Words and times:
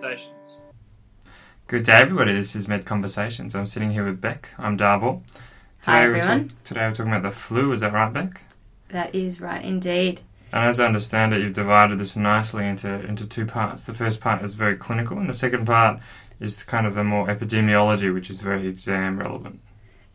Conversations. 0.00 0.60
Good 1.66 1.82
day, 1.84 1.92
everybody. 1.92 2.32
This 2.32 2.56
is 2.56 2.66
Med 2.66 2.86
Conversations. 2.86 3.54
I'm 3.54 3.66
sitting 3.66 3.90
here 3.90 4.02
with 4.02 4.18
Beck. 4.18 4.48
I'm 4.56 4.78
Darville. 4.78 5.20
Hi, 5.84 6.06
we're 6.06 6.16
everyone. 6.16 6.48
talk- 6.48 6.64
today 6.64 6.80
we're 6.88 6.94
talking 6.94 7.12
about 7.12 7.22
the 7.22 7.30
flu. 7.30 7.70
Is 7.72 7.82
that 7.82 7.92
right, 7.92 8.10
Beck? 8.10 8.40
That 8.88 9.14
is 9.14 9.42
right, 9.42 9.62
indeed. 9.62 10.22
And 10.54 10.64
as 10.64 10.80
I 10.80 10.86
understand 10.86 11.34
it, 11.34 11.42
you've 11.42 11.54
divided 11.54 11.98
this 11.98 12.16
nicely 12.16 12.66
into 12.66 12.88
into 12.88 13.26
two 13.26 13.44
parts. 13.44 13.84
The 13.84 13.92
first 13.92 14.22
part 14.22 14.42
is 14.42 14.54
very 14.54 14.74
clinical, 14.74 15.18
and 15.18 15.28
the 15.28 15.34
second 15.34 15.66
part 15.66 16.00
is 16.40 16.62
kind 16.62 16.86
of 16.86 16.94
the 16.94 17.04
more 17.04 17.26
epidemiology, 17.26 18.12
which 18.12 18.30
is 18.30 18.40
very 18.40 18.68
exam 18.68 19.18
relevant. 19.18 19.60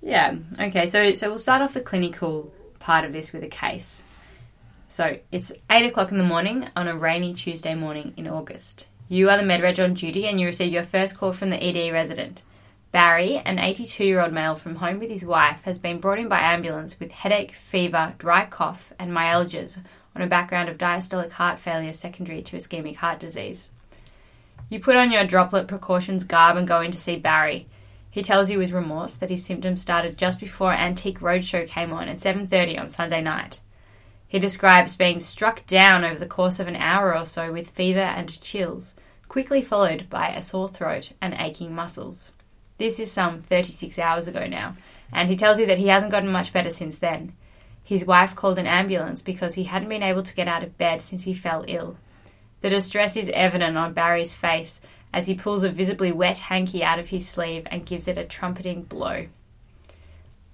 Yeah. 0.02 0.36
Okay. 0.60 0.88
So 0.88 1.14
so 1.14 1.30
we'll 1.30 1.38
start 1.38 1.62
off 1.62 1.76
the 1.76 1.82
clinical 1.82 2.52
part 2.80 3.06
of 3.06 3.12
this 3.12 3.34
with 3.34 3.44
a 3.44 3.50
case. 3.50 4.04
So 4.88 5.20
it's 5.32 5.52
eight 5.70 5.86
o'clock 5.86 6.12
in 6.12 6.18
the 6.18 6.24
morning 6.24 6.70
on 6.76 6.88
a 6.88 6.98
rainy 6.98 7.36
Tuesday 7.36 7.76
morning 7.76 8.14
in 8.18 8.28
August. 8.28 8.88
You 9.08 9.30
are 9.30 9.38
the 9.38 9.44
medreg 9.44 9.84
on 9.84 9.94
duty, 9.94 10.26
and 10.28 10.40
you 10.40 10.48
receive 10.48 10.74
your 10.74 10.82
first 10.82 11.16
call 11.16 11.32
from 11.32 11.52
the 11.52 11.64
ED 11.64 11.94
resident. 11.94 12.42
Barry, 12.92 13.38
an 13.38 13.58
82-year-old 13.58 14.34
male 14.34 14.56
from 14.56 14.78
home 14.78 14.98
with 14.98 15.12
his 15.12 15.24
wife, 15.24 15.62
has 15.64 15.78
been 15.78 16.00
brought 16.00 16.18
in 16.18 16.28
by 16.28 16.40
ambulance 16.40 17.00
with 17.00 17.12
headache, 17.12 17.52
fever, 17.52 18.16
dry 18.18 18.48
cough, 18.48 18.94
and 18.98 19.12
myalgias 19.12 19.78
on 20.16 20.24
a 20.24 20.28
background 20.28 20.70
of 20.70 20.80
diastolic 20.80 21.34
heart 21.34 21.60
failure 21.60 21.94
secondary 21.94 22.42
to 22.42 22.56
ischemic 22.56 22.96
heart 22.96 23.20
disease. 23.20 23.74
You 24.70 24.80
put 24.80 24.96
on 24.96 25.12
your 25.12 25.26
droplet 25.28 25.68
precautions 25.68 26.24
garb 26.24 26.58
and 26.58 26.68
go 26.68 26.82
in 26.82 26.90
to 26.90 26.98
see 26.98 27.18
Barry. 27.18 27.68
He 28.10 28.24
tells 28.24 28.50
you 28.50 28.58
with 28.58 28.72
remorse 28.72 29.14
that 29.16 29.30
his 29.30 29.46
symptoms 29.46 29.82
started 29.82 30.18
just 30.18 30.40
before 30.40 30.74
Antique 30.74 31.20
Roadshow 31.20 31.68
came 31.68 31.94
on 31.94 32.08
at 32.08 32.18
7:30 32.18 32.80
on 32.80 32.90
Sunday 32.90 33.22
night. 33.22 33.60
He 34.36 34.40
describes 34.40 34.98
being 34.98 35.22
struck 35.22 35.66
down 35.66 36.04
over 36.04 36.20
the 36.20 36.26
course 36.26 36.60
of 36.60 36.68
an 36.68 36.76
hour 36.76 37.18
or 37.18 37.26
so 37.26 37.54
with 37.54 37.72
fever 37.72 38.02
and 38.02 38.42
chills, 38.42 38.98
quickly 39.30 39.62
followed 39.62 40.10
by 40.10 40.28
a 40.28 40.42
sore 40.42 40.68
throat 40.68 41.14
and 41.22 41.34
aching 41.40 41.74
muscles. 41.74 42.34
This 42.78 43.00
is 43.00 43.10
some 43.10 43.40
36 43.40 43.98
hours 43.98 44.28
ago 44.28 44.46
now, 44.46 44.76
and 45.10 45.30
he 45.30 45.38
tells 45.38 45.58
you 45.58 45.66
that 45.68 45.78
he 45.78 45.88
hasn't 45.88 46.12
gotten 46.12 46.30
much 46.30 46.52
better 46.52 46.70
since 46.70 46.98
then. 46.98 47.32
His 47.82 48.04
wife 48.04 48.36
called 48.36 48.60
an 48.60 48.68
ambulance 48.68 49.22
because 49.22 49.54
he 49.54 49.64
hadn't 49.64 49.88
been 49.88 50.04
able 50.04 50.24
to 50.24 50.36
get 50.36 50.50
out 50.50 50.64
of 50.64 50.78
bed 50.78 51.02
since 51.02 51.24
he 51.24 51.34
fell 51.34 51.64
ill. 51.70 51.96
The 52.60 52.70
distress 52.70 53.16
is 53.16 53.32
evident 53.34 53.78
on 53.78 53.94
Barry's 53.94 54.34
face 54.34 54.82
as 55.14 55.28
he 55.28 55.36
pulls 55.36 55.64
a 55.64 55.70
visibly 55.70 56.12
wet 56.12 56.40
hanky 56.40 56.84
out 56.84 57.00
of 57.00 57.08
his 57.08 57.26
sleeve 57.26 57.66
and 57.72 57.86
gives 57.86 58.06
it 58.10 58.18
a 58.18 58.26
trumpeting 58.26 58.84
blow. 58.84 59.28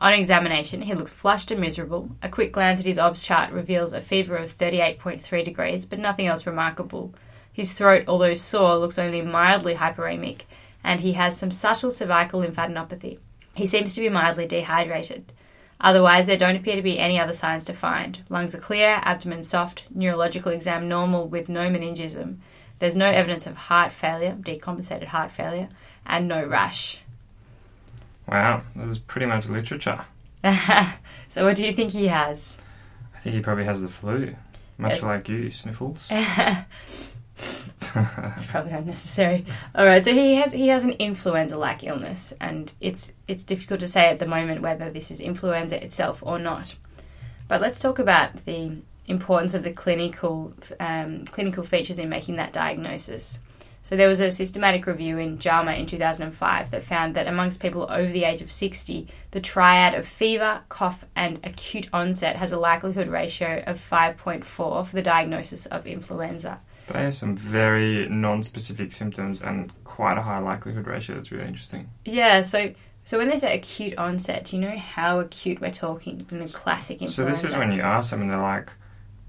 On 0.02 0.14
examination, 0.14 0.82
he 0.82 0.96
looks 0.96 1.14
flushed 1.14 1.52
and 1.52 1.62
miserable. 1.62 2.10
A 2.24 2.30
quick 2.30 2.52
glance 2.52 2.80
at 2.80 2.88
his 2.88 2.98
OBS 2.98 3.24
chart 3.24 3.52
reveals 3.52 3.94
a 3.94 4.02
fever 4.02 4.36
of 4.36 4.50
38.3 4.50 5.46
degrees, 5.46 5.86
but 5.86 6.00
nothing 6.00 6.26
else 6.26 6.48
remarkable. 6.48 7.14
His 7.54 7.74
throat, 7.74 8.06
although 8.08 8.34
sore, 8.34 8.78
looks 8.78 8.98
only 8.98 9.22
mildly 9.22 9.76
hyperemic, 9.76 10.42
and 10.84 11.02
he 11.02 11.14
has 11.14 11.38
some 11.38 11.52
subtle 11.52 11.92
cervical 11.92 12.42
lymphadenopathy. 12.42 13.20
He 13.54 13.68
seems 13.68 13.94
to 13.94 14.02
be 14.02 14.10
mildly 14.10 14.48
dehydrated. 14.48 15.32
Otherwise, 15.80 16.26
there 16.26 16.38
don't 16.38 16.56
appear 16.56 16.76
to 16.76 16.82
be 16.82 16.98
any 16.98 17.20
other 17.20 17.34
signs 17.34 17.64
to 17.66 17.74
find. 17.74 18.24
Lungs 18.28 18.56
are 18.56 18.60
clear, 18.60 19.02
abdomen 19.04 19.44
soft, 19.44 19.84
neurological 19.94 20.52
exam 20.52 20.90
normal 20.90 21.28
with 21.28 21.48
no 21.48 21.70
meningism. 21.70 22.38
There's 22.80 22.96
no 22.96 23.06
evidence 23.06 23.46
of 23.46 23.56
heart 23.56 23.92
failure, 23.92 24.36
decompensated 24.40 25.08
heart 25.08 25.32
failure, 25.32 25.70
and 26.08 26.28
no 26.28 26.44
rash. 26.44 27.04
Wow, 28.32 28.64
this 28.76 28.92
is 28.92 29.00
pretty 29.00 29.26
much 29.26 29.50
literature. 29.50 30.06
so, 31.28 31.46
what 31.46 31.56
do 31.58 31.66
you 31.66 31.74
think 31.74 31.92
he 31.92 32.08
has? 32.08 32.60
I 33.14 33.20
think 33.20 33.36
he 33.36 33.42
probably 33.42 33.66
has 33.66 33.82
the 33.82 33.90
flu, 33.90 34.36
much 34.78 34.94
Yes. 34.94 35.04
like 35.04 35.30
you, 35.30 35.52
sniffles. 35.52 36.10
It's 37.94 38.46
probably 38.48 38.72
unnecessary. 38.72 39.46
All 39.76 39.86
right, 39.86 40.04
so 40.06 40.14
he 40.14 40.36
has 40.36 40.54
he 40.54 40.68
has 40.70 40.84
an 40.86 40.92
influenza-like 40.92 41.84
illness, 41.84 42.34
and 42.40 42.72
it's 42.80 43.14
it's 43.28 43.44
difficult 43.44 43.80
to 43.82 43.88
say 43.88 44.08
at 44.08 44.20
the 44.20 44.28
moment 44.28 44.62
whether 44.62 44.90
this 44.90 45.12
is 45.12 45.20
influenza 45.20 45.84
itself 45.84 46.24
or 46.26 46.40
not. 46.40 46.76
But 47.48 47.60
let's 47.60 47.80
talk 47.80 48.00
about 48.00 48.46
the 48.46 48.78
importance 49.08 49.54
of 49.56 49.64
the 49.64 49.72
clinical 49.72 50.54
um, 50.80 51.26
clinical 51.26 51.64
features 51.64 52.00
in 52.00 52.08
making 52.08 52.38
that 52.38 52.54
diagnosis. 52.54 53.40
So 53.84 53.96
there 53.96 54.08
was 54.08 54.22
a 54.22 54.30
systematic 54.30 54.86
review 54.86 55.18
in 55.18 55.40
JAMA 55.40 55.74
in 55.74 55.88
2005 55.88 56.70
that 56.70 56.84
found 56.84 57.16
that 57.16 57.28
amongst 57.28 57.60
people 57.60 57.88
over 57.90 58.12
the 58.12 58.26
age 58.26 58.42
of 58.42 58.52
60, 58.52 59.08
the 59.32 59.42
triad 59.42 59.96
of 59.96 60.08
fever, 60.08 60.62
cough, 60.70 61.04
and 61.16 61.40
acute 61.44 61.90
onset 61.92 62.36
has 62.36 62.52
a 62.52 62.60
likelihood 62.60 63.08
ratio 63.08 63.64
of 63.66 63.78
5.4 63.78 64.46
for 64.46 64.86
the 64.92 65.02
diagnosis 65.02 65.66
of 65.66 65.88
influenza. 65.88 66.60
They 66.88 67.04
have 67.04 67.16
some 67.16 67.36
very 67.36 68.08
non-specific 68.08 68.92
symptoms 68.92 69.42
and 69.42 69.72
quite 69.84 70.18
a 70.18 70.22
high 70.22 70.40
likelihood 70.40 70.88
ratio. 70.88 71.16
That's 71.16 71.32
really 71.32 71.48
interesting. 71.48 71.90
Yeah, 72.06 72.42
so 72.42 72.74
so 73.04 73.18
when 73.18 73.30
they 73.30 73.38
say 73.38 73.56
acute 73.56 73.98
onset, 73.98 74.46
do 74.46 74.58
you 74.58 74.62
know 74.62 74.78
how 74.78 75.20
acute 75.20 75.60
we're 75.60 75.72
talking 75.72 76.26
in 76.30 76.40
the 76.40 76.46
classic 76.46 77.02
influenza? 77.02 77.16
So 77.16 77.26
this 77.26 77.44
is 77.44 77.58
when 77.58 77.72
you 77.72 77.82
ask 77.82 78.12
them 78.12 78.22
and 78.22 78.30
they're 78.30 78.38
like, 78.38 78.72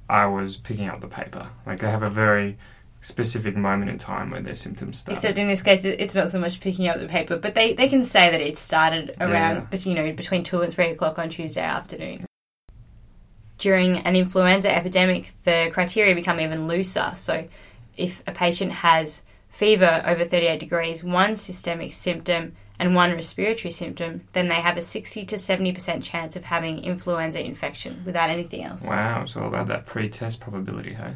"I 0.09 0.27
was 0.27 0.57
picking 0.57 0.89
up 0.89 1.01
the 1.01 1.09
paper." 1.09 1.49
Like 1.67 1.79
they 1.79 1.91
have 1.91 2.03
a 2.03 2.11
very 2.11 2.59
specific 3.03 3.57
moment 3.57 3.91
in 3.91 3.99
time 3.99 4.31
where 4.31 4.41
their 4.41 4.57
symptoms 4.57 4.99
start. 5.01 5.17
Except 5.19 5.37
in 5.37 5.49
this 5.49 5.63
case, 5.63 5.85
it's 5.85 6.15
not 6.15 6.31
so 6.31 6.39
much 6.39 6.61
picking 6.61 6.89
up 6.89 6.99
the 6.99 7.09
paper, 7.09 7.37
but 7.37 7.55
they, 7.55 7.75
they 7.75 7.89
can 7.89 8.03
say 8.05 8.31
that 8.31 8.41
it 8.41 8.57
started 8.57 9.15
around, 9.21 9.57
Yeah. 9.57 9.67
but 9.71 9.85
you 9.85 9.95
know, 9.95 10.13
between 10.13 10.43
two 10.43 10.63
and 10.63 10.73
three 10.73 10.89
o'clock 10.91 11.19
on 11.19 11.29
Tuesday 11.29 11.63
afternoon. 11.63 12.25
During 13.59 13.99
an 13.99 14.17
influenza 14.17 14.75
epidemic, 14.75 15.33
the 15.45 15.71
criteria 15.73 16.15
become 16.15 16.41
even 16.41 16.67
looser. 16.67 17.13
So, 17.15 17.47
if 17.97 18.23
a 18.27 18.33
patient 18.33 18.73
has 18.73 19.25
fever 19.51 20.03
over 20.07 20.25
38 20.25 20.59
degrees, 20.59 21.05
one 21.05 21.37
systemic 21.37 21.93
symptom, 21.93 22.57
and 22.81 22.97
one 22.97 23.13
respiratory 23.13 23.71
symptom, 23.71 24.23
then 24.33 24.49
they 24.49 24.57
have 24.57 24.77
a 24.77 24.81
60 24.83 25.27
to 25.27 25.37
70% 25.37 26.03
chance 26.03 26.34
of 26.34 26.45
having 26.45 26.83
influenza 26.83 27.45
infection 27.45 28.03
without 28.05 28.31
anything 28.31 28.65
else. 28.65 28.84
wow, 28.89 29.23
it's 29.23 29.37
all 29.37 29.47
about 29.47 29.67
that 29.69 29.87
pre-test 29.87 30.41
probability, 30.41 30.95
hey? 30.95 31.13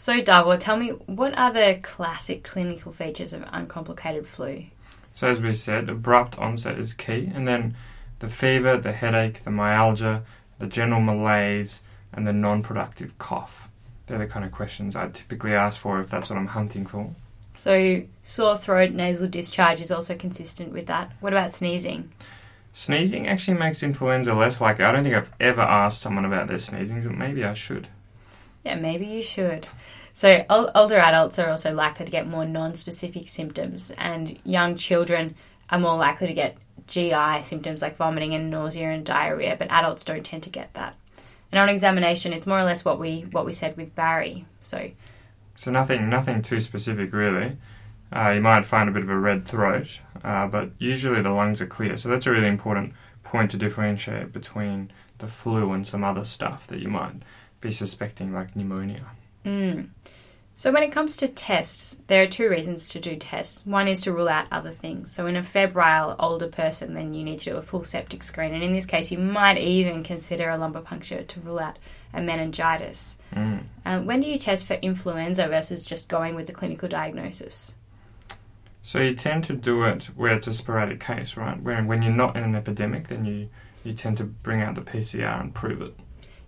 So, 0.00 0.22
Darwin, 0.22 0.58
tell 0.58 0.78
me, 0.78 0.92
what 1.04 1.38
are 1.38 1.52
the 1.52 1.78
classic 1.82 2.42
clinical 2.42 2.90
features 2.90 3.34
of 3.34 3.44
uncomplicated 3.52 4.26
flu? 4.26 4.64
So 5.12 5.28
as 5.28 5.42
we 5.42 5.52
said, 5.52 5.90
abrupt 5.90 6.38
onset 6.38 6.78
is 6.78 6.94
key, 6.94 7.30
and 7.34 7.46
then 7.46 7.76
the 8.20 8.28
fever, 8.28 8.78
the 8.78 8.94
headache, 8.94 9.44
the 9.44 9.50
myalgia, 9.50 10.22
the 10.58 10.68
general 10.68 11.02
malaise, 11.02 11.82
and 12.14 12.26
the 12.26 12.32
non-productive 12.32 13.18
cough. 13.18 13.68
They're 14.06 14.16
the 14.16 14.26
kind 14.26 14.46
of 14.46 14.52
questions 14.52 14.96
I'd 14.96 15.12
typically 15.12 15.52
ask 15.52 15.78
for 15.78 16.00
if 16.00 16.08
that's 16.08 16.30
what 16.30 16.38
I'm 16.38 16.46
hunting 16.46 16.86
for. 16.86 17.14
So, 17.54 18.02
sore 18.22 18.56
throat, 18.56 18.92
nasal 18.92 19.28
discharge 19.28 19.82
is 19.82 19.90
also 19.90 20.16
consistent 20.16 20.72
with 20.72 20.86
that. 20.86 21.12
What 21.20 21.34
about 21.34 21.52
sneezing? 21.52 22.10
Sneezing 22.72 23.28
actually 23.28 23.58
makes 23.58 23.82
influenza 23.82 24.32
less 24.32 24.62
likely. 24.62 24.86
I 24.86 24.92
don't 24.92 25.04
think 25.04 25.16
I've 25.16 25.32
ever 25.38 25.60
asked 25.60 26.00
someone 26.00 26.24
about 26.24 26.48
their 26.48 26.58
sneezing, 26.58 27.02
but 27.02 27.12
maybe 27.12 27.44
I 27.44 27.52
should. 27.52 27.88
Yeah, 28.64 28.76
maybe 28.76 29.06
you 29.06 29.22
should. 29.22 29.66
So, 30.12 30.44
older 30.48 30.96
adults 30.96 31.38
are 31.38 31.48
also 31.48 31.72
likely 31.72 32.04
to 32.04 32.10
get 32.10 32.26
more 32.26 32.44
non 32.44 32.74
specific 32.74 33.28
symptoms, 33.28 33.90
and 33.92 34.38
young 34.44 34.76
children 34.76 35.34
are 35.70 35.78
more 35.78 35.96
likely 35.96 36.26
to 36.26 36.34
get 36.34 36.56
GI 36.86 37.42
symptoms 37.42 37.80
like 37.80 37.96
vomiting 37.96 38.34
and 38.34 38.50
nausea 38.50 38.90
and 38.90 39.06
diarrhea, 39.06 39.56
but 39.56 39.70
adults 39.70 40.04
don't 40.04 40.24
tend 40.24 40.42
to 40.42 40.50
get 40.50 40.74
that. 40.74 40.96
And 41.52 41.58
on 41.58 41.68
examination, 41.68 42.32
it's 42.32 42.46
more 42.46 42.58
or 42.58 42.64
less 42.64 42.84
what 42.84 42.98
we 42.98 43.22
what 43.30 43.46
we 43.46 43.52
said 43.52 43.76
with 43.76 43.94
Barry. 43.94 44.44
So, 44.62 44.90
So 45.54 45.70
nothing, 45.70 46.08
nothing 46.08 46.42
too 46.42 46.60
specific 46.60 47.12
really. 47.12 47.56
Uh, 48.14 48.30
you 48.30 48.40
might 48.40 48.64
find 48.64 48.88
a 48.88 48.92
bit 48.92 49.04
of 49.04 49.08
a 49.08 49.18
red 49.18 49.46
throat, 49.46 50.00
uh, 50.24 50.48
but 50.48 50.70
usually 50.78 51.22
the 51.22 51.30
lungs 51.30 51.60
are 51.60 51.66
clear. 51.66 51.96
So 51.96 52.08
that's 52.08 52.26
a 52.26 52.30
really 52.32 52.48
important 52.48 52.92
point 53.22 53.52
to 53.52 53.56
differentiate 53.56 54.32
between 54.32 54.90
the 55.18 55.28
flu 55.28 55.72
and 55.72 55.86
some 55.86 56.02
other 56.02 56.24
stuff 56.24 56.66
that 56.66 56.80
you 56.80 56.88
might 56.88 57.22
be 57.60 57.72
suspecting, 57.72 58.32
like 58.32 58.56
pneumonia. 58.56 59.06
Mm. 59.44 59.88
So 60.60 60.70
when 60.70 60.82
it 60.82 60.92
comes 60.92 61.16
to 61.16 61.28
tests, 61.28 61.96
there 62.06 62.22
are 62.22 62.26
two 62.26 62.50
reasons 62.50 62.90
to 62.90 63.00
do 63.00 63.16
tests. 63.16 63.64
One 63.64 63.88
is 63.88 64.02
to 64.02 64.12
rule 64.12 64.28
out 64.28 64.46
other 64.52 64.72
things. 64.72 65.10
So 65.10 65.26
in 65.26 65.36
a 65.36 65.42
febrile 65.42 66.16
older 66.18 66.48
person, 66.48 66.92
then 66.92 67.14
you 67.14 67.24
need 67.24 67.38
to 67.40 67.52
do 67.52 67.56
a 67.56 67.62
full 67.62 67.82
septic 67.82 68.22
screen, 68.22 68.52
and 68.52 68.62
in 68.62 68.74
this 68.74 68.84
case, 68.84 69.10
you 69.10 69.16
might 69.16 69.56
even 69.56 70.02
consider 70.04 70.50
a 70.50 70.58
lumbar 70.58 70.82
puncture 70.82 71.22
to 71.22 71.40
rule 71.40 71.58
out 71.58 71.78
a 72.12 72.20
meningitis. 72.20 73.18
Mm. 73.34 73.62
Um, 73.86 74.04
when 74.04 74.20
do 74.20 74.28
you 74.28 74.36
test 74.36 74.66
for 74.66 74.74
influenza 74.74 75.48
versus 75.48 75.82
just 75.82 76.08
going 76.08 76.34
with 76.34 76.46
the 76.46 76.52
clinical 76.52 76.88
diagnosis? 76.88 77.76
So 78.82 78.98
you 78.98 79.14
tend 79.14 79.44
to 79.44 79.54
do 79.54 79.84
it 79.84 80.10
where 80.16 80.34
it's 80.34 80.46
a 80.46 80.52
sporadic 80.52 81.00
case, 81.00 81.36
right? 81.36 81.58
When 81.62 81.86
when 81.86 82.02
you're 82.02 82.12
not 82.12 82.36
in 82.36 82.42
an 82.42 82.54
epidemic, 82.54 83.08
then 83.08 83.24
you 83.24 83.48
you 83.84 83.94
tend 83.94 84.18
to 84.18 84.24
bring 84.24 84.60
out 84.60 84.74
the 84.74 84.82
PCR 84.82 85.40
and 85.40 85.54
prove 85.54 85.80
it. 85.80 85.94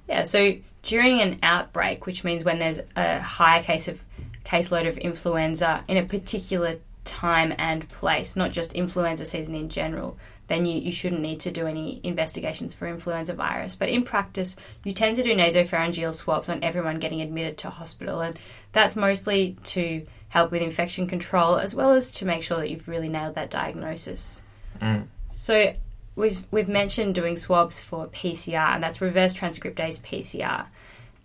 Yeah, 0.09 0.25
so 0.25 0.57
during 0.83 1.21
an 1.21 1.39
outbreak, 1.43 2.07
which 2.07 2.25
means 2.25 2.45
when 2.45 2.59
there's 2.59 2.81
a 2.97 3.21
higher 3.21 3.63
case 3.63 3.89
of 3.89 4.03
caseload 4.45 4.89
of 4.89 4.99
influenza 4.99 5.85
in 5.89 5.97
a 5.97 6.05
particular 6.05 6.77
time 7.05 7.55
and 7.59 7.89
place, 7.89 8.37
not 8.37 8.53
just 8.53 8.73
influenza 8.73 9.25
season 9.25 9.55
in 9.55 9.69
general, 9.69 10.17
then 10.49 10.67
you, 10.67 10.79
you 10.79 10.93
shouldn't 10.93 11.23
need 11.23 11.41
to 11.41 11.51
do 11.51 11.67
any 11.67 12.01
investigations 12.03 12.75
for 12.75 12.87
influenza 12.87 13.33
virus. 13.33 13.77
But 13.77 13.89
in 13.89 14.03
practice, 14.03 14.57
you 14.85 14.93
tend 14.93 15.17
to 15.17 15.23
do 15.23 15.35
nasopharyngeal 15.35 16.13
swabs 16.15 16.49
on 16.49 16.63
everyone 16.63 16.99
getting 16.99 17.21
admitted 17.21 17.59
to 17.59 17.71
hospital, 17.71 18.21
and 18.21 18.39
that's 18.73 18.97
mostly 18.97 19.57
to 19.65 20.05
help 20.29 20.51
with 20.51 20.63
infection 20.63 21.07
control, 21.07 21.57
as 21.57 21.75
well 21.75 21.93
as 21.93 22.11
to 22.13 22.25
make 22.27 22.43
sure 22.43 22.59
that 22.59 22.71
you've 22.71 22.89
really 22.89 23.09
nailed 23.09 23.37
that 23.37 23.51
diagnosis. 23.51 24.43
Mm. 24.81 25.07
So 25.29 25.75
we've 26.17 26.45
we've 26.51 26.69
mentioned 26.69 27.15
doing 27.15 27.37
swabs 27.37 27.81
for 27.81 28.09
PCR, 28.09 28.75
and 28.75 28.83
that's 28.83 29.01
reverse 29.01 29.35
transcriptase 29.35 30.03
PCR. 30.03 30.67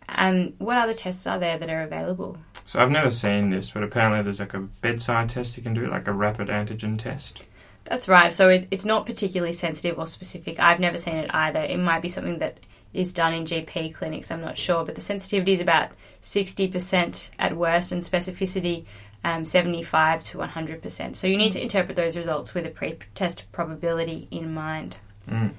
Um, 0.09 0.53
what 0.57 0.77
other 0.77 0.93
tests 0.93 1.27
are 1.27 1.39
there 1.39 1.57
that 1.57 1.69
are 1.69 1.81
available? 1.81 2.37
So 2.65 2.79
I've 2.79 2.91
never 2.91 3.11
seen 3.11 3.49
this, 3.49 3.71
but 3.71 3.83
apparently 3.83 4.21
there's 4.21 4.39
like 4.39 4.53
a 4.53 4.59
bedside 4.59 5.29
test 5.29 5.57
you 5.57 5.63
can 5.63 5.73
do, 5.73 5.87
like 5.87 6.07
a 6.07 6.13
rapid 6.13 6.47
antigen 6.47 6.97
test. 6.97 7.45
That's 7.85 8.09
right. 8.09 8.31
So 8.31 8.49
it, 8.49 8.67
it's 8.71 8.85
not 8.85 9.05
particularly 9.05 9.53
sensitive 9.53 9.97
or 9.97 10.07
specific. 10.07 10.59
I've 10.59 10.79
never 10.79 10.97
seen 10.97 11.15
it 11.15 11.33
either. 11.33 11.61
It 11.61 11.79
might 11.79 12.01
be 12.01 12.09
something 12.09 12.39
that 12.39 12.59
is 12.93 13.13
done 13.13 13.33
in 13.33 13.45
GP 13.45 13.93
clinics. 13.93 14.31
I'm 14.31 14.41
not 14.41 14.57
sure, 14.57 14.83
but 14.83 14.95
the 14.95 15.01
sensitivity 15.01 15.53
is 15.53 15.61
about 15.61 15.91
60% 16.21 17.29
at 17.39 17.55
worst, 17.55 17.91
and 17.91 18.01
specificity 18.01 18.85
um, 19.23 19.45
75 19.45 20.23
to 20.23 20.37
100%. 20.37 21.15
So 21.15 21.27
you 21.27 21.37
need 21.37 21.51
to 21.53 21.61
interpret 21.61 21.95
those 21.95 22.17
results 22.17 22.53
with 22.53 22.65
a 22.65 22.69
pre-test 22.69 23.51
probability 23.51 24.27
in 24.31 24.53
mind. 24.53 24.97
Mm. 25.27 25.51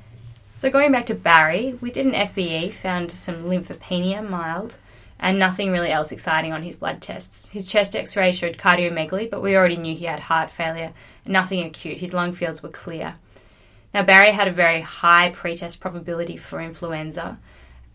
So 0.57 0.71
going 0.71 0.91
back 0.91 1.07
to 1.07 1.15
Barry, 1.15 1.79
we 1.81 1.91
did 1.91 2.07
an 2.07 2.13
FBE, 2.13 2.73
found 2.73 3.13
some 3.13 3.45
lymphopenia, 3.45 4.29
mild, 4.29 4.77
and 5.21 5.39
nothing 5.39 5.73
really 5.73 5.91
else 5.91 6.13
exciting 6.13 6.53
on 6.53 6.63
his 6.63 6.77
blood 6.77 7.03
tests. 7.03 7.49
His 7.49 7.67
chest 7.67 7.95
X-ray 7.95 8.33
showed 8.33 8.57
cardiomegaly, 8.57 9.31
but 9.31 9.43
we 9.43 9.57
already 9.57 9.77
knew 9.77 9.97
he 9.97 10.07
had 10.07 10.21
heart 10.21 10.51
failure. 10.51 10.93
Nothing 11.27 11.65
acute. 11.65 11.99
His 11.99 12.13
lung 12.13 12.33
fields 12.33 12.63
were 12.63 12.69
clear. 12.69 13.15
Now 13.93 14.03
Barry 14.03 14.33
had 14.33 14.49
a 14.49 14.53
very 14.53 14.81
high 14.81 15.31
pretest 15.31 15.81
probability 15.81 16.37
for 16.37 16.61
influenza, 16.61 17.39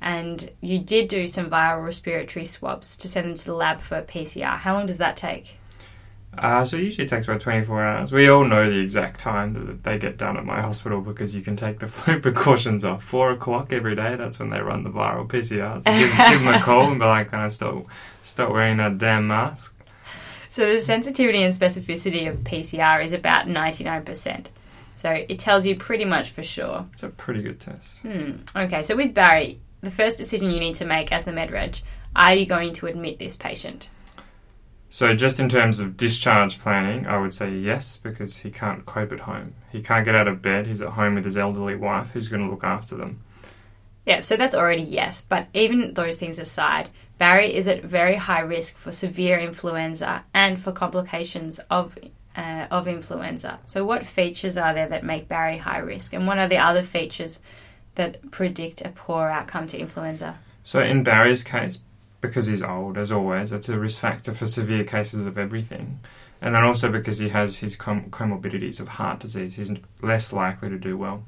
and 0.03 0.51
you 0.59 0.79
did 0.79 1.07
do 1.07 1.25
some 1.25 1.49
viral 1.49 1.83
respiratory 1.83 2.45
swabs 2.45 2.97
to 2.97 3.07
send 3.07 3.27
them 3.27 3.35
to 3.35 3.45
the 3.45 3.53
lab 3.53 3.79
for 3.79 4.01
PCR. 4.01 4.57
How 4.57 4.73
long 4.73 4.85
does 4.85 4.97
that 4.97 5.15
take? 5.15 5.57
Uh, 6.37 6.65
so 6.65 6.77
it 6.77 6.83
usually 6.83 7.07
takes 7.07 7.27
about 7.27 7.39
24 7.39 7.83
hours. 7.83 8.11
We 8.11 8.27
all 8.27 8.43
know 8.43 8.69
the 8.69 8.79
exact 8.79 9.19
time 9.19 9.53
that 9.53 9.83
they 9.83 9.97
get 9.97 10.17
done 10.17 10.35
at 10.35 10.43
my 10.43 10.61
hospital 10.61 10.99
because 10.99 11.35
you 11.35 11.41
can 11.41 11.55
take 11.55 11.79
the 11.79 11.87
flu 11.87 12.19
precautions 12.19 12.83
off. 12.83 13.03
Four 13.03 13.31
o'clock 13.31 13.71
every 13.71 13.95
day, 13.95 14.15
that's 14.15 14.39
when 14.39 14.49
they 14.49 14.59
run 14.59 14.83
the 14.83 14.89
viral 14.89 15.27
PCRs. 15.27 15.83
So 15.83 15.91
give, 15.91 16.29
give 16.29 16.43
them 16.43 16.53
a 16.53 16.59
call 16.63 16.89
and 16.89 16.99
be 16.99 17.05
like, 17.05 17.29
can 17.29 17.39
I 17.39 17.47
stop, 17.47 17.85
stop 18.23 18.51
wearing 18.51 18.77
that 18.77 18.97
damn 18.97 19.27
mask? 19.27 19.73
So 20.49 20.71
the 20.71 20.79
sensitivity 20.79 21.43
and 21.43 21.53
specificity 21.53 22.29
of 22.29 22.41
PCR 22.41 23.03
is 23.03 23.13
about 23.13 23.47
99%. 23.47 24.47
So 24.95 25.09
it 25.11 25.39
tells 25.39 25.65
you 25.65 25.75
pretty 25.75 26.05
much 26.05 26.29
for 26.31 26.43
sure. 26.43 26.87
It's 26.93 27.03
a 27.03 27.09
pretty 27.09 27.41
good 27.41 27.59
test. 27.59 27.99
Hmm. 27.99 28.33
Okay, 28.55 28.83
so 28.83 28.95
with 28.95 29.13
Barry, 29.13 29.59
the 29.83 29.91
first 29.91 30.17
decision 30.17 30.51
you 30.51 30.59
need 30.59 30.75
to 30.75 30.85
make 30.85 31.11
as 31.11 31.25
the 31.25 31.31
MedReg, 31.31 31.81
are 32.15 32.33
you 32.33 32.45
going 32.45 32.73
to 32.75 32.87
admit 32.87 33.19
this 33.19 33.35
patient? 33.35 33.89
So, 34.89 35.15
just 35.15 35.39
in 35.39 35.49
terms 35.49 35.79
of 35.79 35.97
discharge 35.97 36.59
planning, 36.59 37.07
I 37.07 37.17
would 37.17 37.33
say 37.33 37.49
yes, 37.49 37.97
because 37.97 38.37
he 38.37 38.51
can't 38.51 38.85
cope 38.85 39.11
at 39.11 39.21
home. 39.21 39.55
He 39.71 39.81
can't 39.81 40.05
get 40.05 40.13
out 40.13 40.27
of 40.27 40.41
bed. 40.41 40.67
He's 40.67 40.83
at 40.83 40.89
home 40.89 41.15
with 41.15 41.25
his 41.25 41.37
elderly 41.37 41.75
wife 41.75 42.11
who's 42.11 42.27
going 42.27 42.43
to 42.43 42.49
look 42.49 42.63
after 42.63 42.95
them. 42.95 43.21
Yeah, 44.05 44.21
so 44.21 44.37
that's 44.37 44.53
already 44.53 44.83
yes. 44.83 45.21
But 45.21 45.47
even 45.53 45.95
those 45.95 46.17
things 46.17 46.37
aside, 46.37 46.89
Barry 47.17 47.55
is 47.55 47.67
at 47.67 47.83
very 47.83 48.15
high 48.15 48.41
risk 48.41 48.77
for 48.77 48.91
severe 48.91 49.39
influenza 49.39 50.25
and 50.33 50.59
for 50.59 50.71
complications 50.71 51.59
of 51.71 51.97
uh, 52.35 52.67
of 52.69 52.87
influenza. 52.87 53.59
So, 53.65 53.85
what 53.85 54.05
features 54.05 54.57
are 54.57 54.73
there 54.73 54.89
that 54.89 55.03
make 55.03 55.27
Barry 55.27 55.57
high 55.57 55.79
risk, 55.79 56.13
and 56.13 56.27
what 56.27 56.37
are 56.37 56.47
the 56.47 56.57
other 56.57 56.83
features 56.83 57.41
that 57.95 58.31
predict 58.31 58.81
a 58.81 58.89
poor 58.89 59.27
outcome 59.27 59.67
to 59.67 59.77
influenza? 59.77 60.37
So, 60.63 60.81
in 60.81 61.03
Barry's 61.03 61.43
case, 61.43 61.79
because 62.21 62.47
he's 62.47 62.63
old, 62.63 62.97
as 62.97 63.11
always, 63.11 63.51
it's 63.51 63.69
a 63.69 63.77
risk 63.77 63.99
factor 63.99 64.33
for 64.33 64.47
severe 64.47 64.83
cases 64.83 65.25
of 65.25 65.37
everything. 65.37 65.99
And 66.41 66.55
then 66.55 66.63
also 66.63 66.89
because 66.89 67.19
he 67.19 67.29
has 67.29 67.57
his 67.57 67.75
com- 67.75 68.09
comorbidities 68.09 68.79
of 68.79 68.87
heart 68.89 69.19
disease, 69.19 69.55
he's 69.55 69.71
less 70.01 70.33
likely 70.33 70.69
to 70.69 70.77
do 70.77 70.97
well. 70.97 71.23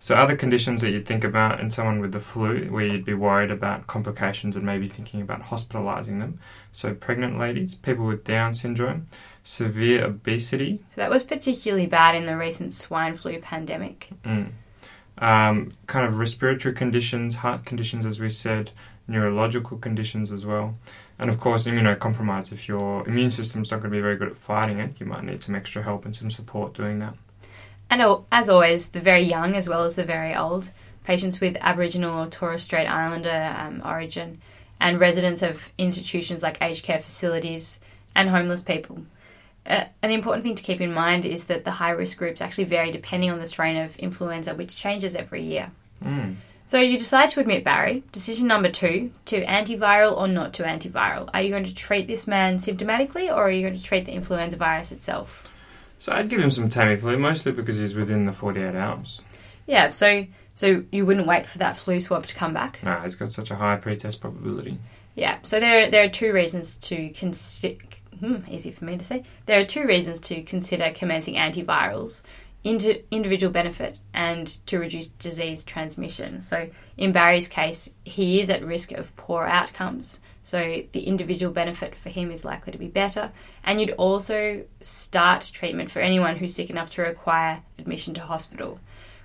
So, 0.00 0.14
other 0.14 0.36
conditions 0.36 0.82
that 0.82 0.90
you'd 0.90 1.06
think 1.06 1.24
about 1.24 1.60
in 1.60 1.70
someone 1.70 1.98
with 1.98 2.12
the 2.12 2.20
flu, 2.20 2.66
where 2.70 2.84
you'd 2.84 3.06
be 3.06 3.14
worried 3.14 3.50
about 3.50 3.86
complications 3.86 4.54
and 4.54 4.66
maybe 4.66 4.86
thinking 4.86 5.22
about 5.22 5.44
hospitalising 5.44 6.20
them. 6.20 6.40
So, 6.72 6.92
pregnant 6.92 7.38
ladies, 7.38 7.74
people 7.74 8.04
with 8.06 8.22
Down 8.22 8.52
syndrome, 8.52 9.06
severe 9.44 10.04
obesity. 10.04 10.82
So, 10.88 11.00
that 11.00 11.08
was 11.08 11.22
particularly 11.22 11.86
bad 11.86 12.14
in 12.14 12.26
the 12.26 12.36
recent 12.36 12.74
swine 12.74 13.14
flu 13.14 13.38
pandemic. 13.38 14.10
Mm. 14.26 14.50
Um, 15.18 15.72
kind 15.86 16.06
of 16.06 16.18
respiratory 16.18 16.74
conditions, 16.74 17.36
heart 17.36 17.64
conditions, 17.64 18.04
as 18.04 18.18
we 18.18 18.30
said, 18.30 18.72
neurological 19.06 19.78
conditions 19.78 20.32
as 20.32 20.44
well. 20.44 20.76
And 21.18 21.30
of 21.30 21.38
course, 21.38 21.66
immunocompromise. 21.66 22.52
If 22.52 22.68
your 22.68 23.06
immune 23.06 23.30
system's 23.30 23.70
not 23.70 23.78
going 23.78 23.90
to 23.90 23.96
be 23.96 24.00
very 24.00 24.16
good 24.16 24.28
at 24.28 24.36
fighting 24.36 24.80
it, 24.80 24.98
you 24.98 25.06
might 25.06 25.24
need 25.24 25.42
some 25.42 25.54
extra 25.54 25.82
help 25.82 26.04
and 26.04 26.14
some 26.14 26.30
support 26.30 26.74
doing 26.74 26.98
that. 26.98 27.14
And 27.90 28.02
as 28.32 28.48
always, 28.48 28.90
the 28.90 29.00
very 29.00 29.22
young 29.22 29.54
as 29.54 29.68
well 29.68 29.84
as 29.84 29.94
the 29.94 30.04
very 30.04 30.34
old, 30.34 30.70
patients 31.04 31.40
with 31.40 31.56
Aboriginal 31.60 32.24
or 32.24 32.26
Torres 32.26 32.62
Strait 32.62 32.86
Islander 32.86 33.54
um, 33.56 33.82
origin, 33.84 34.40
and 34.80 34.98
residents 34.98 35.42
of 35.42 35.70
institutions 35.78 36.42
like 36.42 36.60
aged 36.60 36.84
care 36.84 36.98
facilities 36.98 37.80
and 38.14 38.28
homeless 38.30 38.62
people. 38.62 39.04
Uh, 39.66 39.84
an 40.02 40.10
important 40.10 40.42
thing 40.42 40.54
to 40.54 40.62
keep 40.62 40.80
in 40.80 40.92
mind 40.92 41.24
is 41.24 41.46
that 41.46 41.64
the 41.64 41.70
high 41.70 41.90
risk 41.90 42.18
groups 42.18 42.40
actually 42.40 42.64
vary 42.64 42.90
depending 42.90 43.30
on 43.30 43.38
the 43.38 43.46
strain 43.46 43.76
of 43.76 43.98
influenza, 43.98 44.54
which 44.54 44.76
changes 44.76 45.16
every 45.16 45.42
year. 45.42 45.70
Mm. 46.02 46.36
So 46.66 46.80
you 46.80 46.98
decide 46.98 47.28
to 47.30 47.40
admit 47.40 47.64
Barry. 47.64 48.02
Decision 48.12 48.46
number 48.46 48.70
two 48.70 49.10
to 49.26 49.44
antiviral 49.44 50.16
or 50.16 50.28
not 50.28 50.54
to 50.54 50.62
antiviral. 50.62 51.28
Are 51.34 51.42
you 51.42 51.50
going 51.50 51.64
to 51.64 51.74
treat 51.74 52.06
this 52.06 52.26
man 52.26 52.56
symptomatically 52.56 53.28
or 53.28 53.44
are 53.44 53.50
you 53.50 53.62
going 53.62 53.78
to 53.78 53.82
treat 53.82 54.06
the 54.06 54.12
influenza 54.12 54.56
virus 54.56 54.92
itself? 54.92 55.50
So 55.98 56.12
I'd 56.12 56.28
give 56.28 56.40
him 56.40 56.50
some 56.50 56.68
Tamiflu, 56.68 57.18
mostly 57.18 57.52
because 57.52 57.78
he's 57.78 57.94
within 57.94 58.26
the 58.26 58.32
48 58.32 58.74
hours. 58.74 59.22
Yeah, 59.66 59.88
so 59.88 60.26
so 60.54 60.84
you 60.92 61.04
wouldn't 61.04 61.26
wait 61.26 61.46
for 61.46 61.58
that 61.58 61.76
flu 61.76 61.98
swab 62.00 62.26
to 62.26 62.34
come 62.34 62.54
back? 62.54 62.82
No, 62.82 62.94
he's 63.00 63.16
got 63.16 63.32
such 63.32 63.50
a 63.50 63.56
high 63.56 63.76
pretest 63.76 64.20
probability. 64.20 64.78
Yeah, 65.16 65.38
so 65.42 65.60
there, 65.60 65.90
there 65.90 66.04
are 66.04 66.08
two 66.08 66.32
reasons 66.32 66.76
to 66.76 67.10
consider. 67.10 67.76
Hmm, 68.20 68.36
easy 68.48 68.70
for 68.70 68.84
me 68.84 68.96
to 68.96 69.04
say. 69.04 69.22
There 69.46 69.60
are 69.60 69.64
two 69.64 69.86
reasons 69.86 70.20
to 70.20 70.42
consider 70.42 70.92
commencing 70.94 71.34
antivirals 71.34 72.22
into 72.64 73.02
individual 73.14 73.52
benefit 73.52 73.98
and 74.14 74.46
to 74.66 74.78
reduce 74.78 75.08
disease 75.08 75.62
transmission. 75.62 76.40
So, 76.40 76.68
in 76.96 77.12
Barry's 77.12 77.46
case, 77.46 77.92
he 78.04 78.40
is 78.40 78.48
at 78.48 78.64
risk 78.64 78.92
of 78.92 79.14
poor 79.16 79.44
outcomes. 79.44 80.22
So, 80.40 80.82
the 80.92 81.02
individual 81.04 81.52
benefit 81.52 81.94
for 81.94 82.08
him 82.08 82.30
is 82.30 82.44
likely 82.44 82.72
to 82.72 82.78
be 82.78 82.88
better. 82.88 83.32
And 83.64 83.80
you'd 83.80 83.90
also 83.92 84.64
start 84.80 85.50
treatment 85.52 85.90
for 85.90 86.00
anyone 86.00 86.36
who's 86.36 86.54
sick 86.54 86.70
enough 86.70 86.90
to 86.90 87.02
require 87.02 87.62
admission 87.78 88.14
to 88.14 88.22
hospital. 88.22 88.80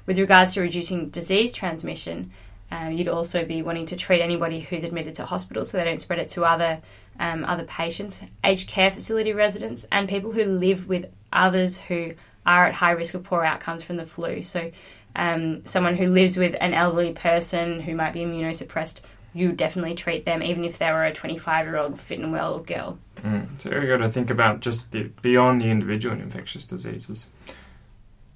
With 0.06 0.20
regards 0.20 0.54
to 0.56 0.62
reducing 0.62 1.10
disease 1.10 1.54
transmission, 1.54 2.32
um, 2.72 2.92
you'd 2.92 3.08
also 3.08 3.46
be 3.46 3.62
wanting 3.62 3.86
to 3.88 3.96
treat 3.96 4.22
anybody 4.22 4.60
who's 4.60 4.84
admitted 4.84 5.16
to 5.16 5.26
hospital 5.26 5.66
so 5.66 5.78
they 5.78 5.86
don't 5.86 6.02
spread 6.02 6.20
it 6.20 6.30
to 6.30 6.44
other 6.44 6.82
um, 7.20 7.44
other 7.46 7.66
patients, 7.66 8.22
aged 8.44 8.70
care 8.70 8.90
facility 8.90 9.34
residents, 9.34 9.86
and 9.92 10.08
people 10.08 10.32
who 10.32 10.46
live 10.46 10.88
with 10.88 11.12
others 11.32 11.78
who 11.78 12.14
are 12.46 12.66
at 12.66 12.74
high 12.74 12.92
risk 12.92 13.14
of 13.14 13.24
poor 13.24 13.44
outcomes 13.44 13.84
from 13.84 13.98
the 13.98 14.06
flu. 14.06 14.42
So, 14.42 14.72
um, 15.16 15.64
someone 15.64 15.96
who 15.96 16.08
lives 16.08 16.38
with 16.38 16.56
an 16.62 16.74
elderly 16.74 17.14
person 17.14 17.82
who 17.82 17.96
might 17.96 18.14
be 18.14 18.22
immunosuppressed, 18.22 19.02
you 19.34 19.52
definitely 19.52 19.96
treat 19.96 20.26
them, 20.26 20.42
even 20.42 20.64
if 20.64 20.78
they 20.78 20.92
were 20.92 21.06
a 21.06 21.14
25 21.14 21.66
year 21.66 21.78
old 21.78 22.00
fit 22.00 22.20
and 22.20 22.32
well 22.32 22.60
girl. 22.60 22.98
Mm. 23.18 23.62
So, 23.62 23.70
you've 23.70 23.90
got 23.90 23.98
to 23.98 24.10
think 24.10 24.30
about 24.30 24.62
just 24.62 24.92
the, 24.92 25.12
beyond 25.22 25.62
the 25.62 25.70
individual 25.70 26.16
infectious 26.16 26.66
diseases. 26.66 27.30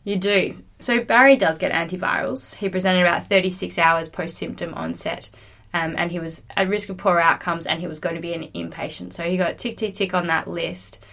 You 0.04 0.18
do. 0.18 0.62
So, 0.80 1.02
Barry 1.02 1.38
does 1.38 1.58
get 1.58 1.72
antivirals. 1.72 2.56
He 2.56 2.68
presented 2.68 3.02
about 3.02 3.28
36 3.28 3.80
hours 3.80 4.10
post 4.10 4.36
symptom 4.36 4.74
onset. 4.74 5.30
Um, 5.74 5.96
and 5.98 6.12
he 6.12 6.20
was 6.20 6.44
at 6.56 6.70
risk 6.70 6.90
of 6.90 6.98
poor 6.98 7.20
outcomes, 7.20 7.66
and 7.66 7.80
he 7.80 7.88
was 7.88 8.00
going 8.00 8.16
to 8.16 8.22
be 8.22 8.34
an 8.34 8.48
inpatient. 8.54 9.14
So 9.14 9.24
he 9.24 9.38
got 9.38 9.58
tick, 9.58 9.78
tick, 9.78 9.96
tick 9.96 10.14
on 10.14 10.28
that 10.28 10.48
list. 10.48 11.04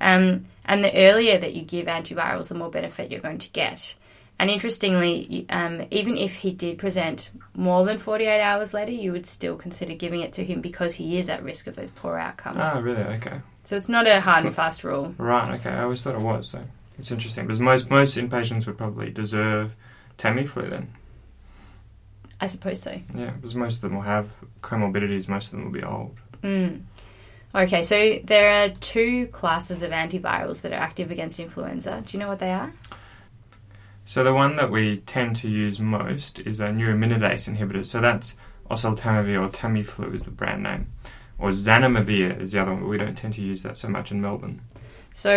Um, 0.00 0.42
and 0.64 0.84
the 0.84 0.94
earlier 0.94 1.38
that 1.38 1.54
you 1.54 1.62
give 1.62 1.86
antivirals, 1.86 2.48
the 2.48 2.54
more 2.54 2.70
benefit 2.70 3.10
you're 3.10 3.20
going 3.20 3.38
to 3.38 3.50
get. 3.50 3.94
And 4.40 4.48
interestingly, 4.48 5.44
um, 5.50 5.86
even 5.90 6.16
if 6.16 6.36
he 6.36 6.50
did 6.50 6.78
present 6.78 7.30
more 7.54 7.84
than 7.84 7.98
48 7.98 8.40
hours 8.40 8.72
later, 8.72 8.90
you 8.90 9.12
would 9.12 9.26
still 9.26 9.54
consider 9.54 9.94
giving 9.94 10.22
it 10.22 10.32
to 10.34 10.44
him 10.44 10.62
because 10.62 10.94
he 10.94 11.18
is 11.18 11.28
at 11.28 11.42
risk 11.42 11.66
of 11.66 11.76
those 11.76 11.90
poor 11.90 12.16
outcomes. 12.16 12.60
Ah, 12.62 12.80
really? 12.80 13.02
Okay. 13.02 13.40
So 13.64 13.76
it's 13.76 13.90
not 13.90 14.06
a 14.06 14.18
hard 14.18 14.46
and 14.46 14.54
fast 14.54 14.82
rule. 14.82 15.14
Right, 15.18 15.60
okay. 15.60 15.68
I 15.68 15.82
always 15.82 16.00
thought 16.00 16.14
it 16.14 16.22
was, 16.22 16.48
so 16.48 16.62
it's 16.98 17.10
interesting. 17.10 17.46
Because 17.46 17.60
most, 17.60 17.90
most 17.90 18.16
inpatients 18.16 18.66
would 18.66 18.78
probably 18.78 19.10
deserve 19.10 19.76
Tamiflu 20.16 20.70
then. 20.70 20.90
I 22.40 22.46
suppose 22.46 22.80
so. 22.80 22.98
Yeah, 23.14 23.30
because 23.30 23.54
most 23.54 23.76
of 23.76 23.80
them 23.82 23.94
will 23.94 24.02
have 24.02 24.32
comorbidities, 24.62 25.28
most 25.28 25.46
of 25.46 25.52
them 25.52 25.64
will 25.64 25.72
be 25.72 25.82
old. 25.82 26.18
Mm. 26.42 26.82
Okay, 27.54 27.82
so 27.82 28.20
there 28.24 28.62
are 28.62 28.68
two 28.68 29.26
classes 29.28 29.82
of 29.82 29.90
antivirals 29.90 30.62
that 30.62 30.72
are 30.72 30.76
active 30.76 31.10
against 31.10 31.40
influenza. 31.40 32.02
Do 32.04 32.16
you 32.16 32.22
know 32.22 32.28
what 32.28 32.38
they 32.38 32.52
are? 32.52 32.72
So 34.04 34.24
the 34.24 34.32
one 34.32 34.56
that 34.56 34.70
we 34.70 34.98
tend 34.98 35.36
to 35.36 35.48
use 35.48 35.80
most 35.80 36.40
is 36.40 36.60
a 36.60 36.68
neuraminidase 36.68 37.52
inhibitor. 37.54 37.84
So 37.84 38.00
that's 38.00 38.36
oseltamivir 38.70 39.44
or 39.44 39.48
Tamiflu 39.48 40.14
is 40.14 40.24
the 40.24 40.30
brand 40.30 40.62
name. 40.62 40.86
or 41.38 41.50
zanamivir 41.50 42.40
is 42.40 42.52
the 42.52 42.60
other 42.60 42.72
one. 42.72 42.80
But 42.80 42.88
we 42.88 42.98
don't 42.98 43.16
tend 43.16 43.34
to 43.34 43.42
use 43.42 43.62
that 43.62 43.78
so 43.78 43.88
much 43.88 44.12
in 44.12 44.20
Melbourne. 44.20 44.60
So, 45.14 45.30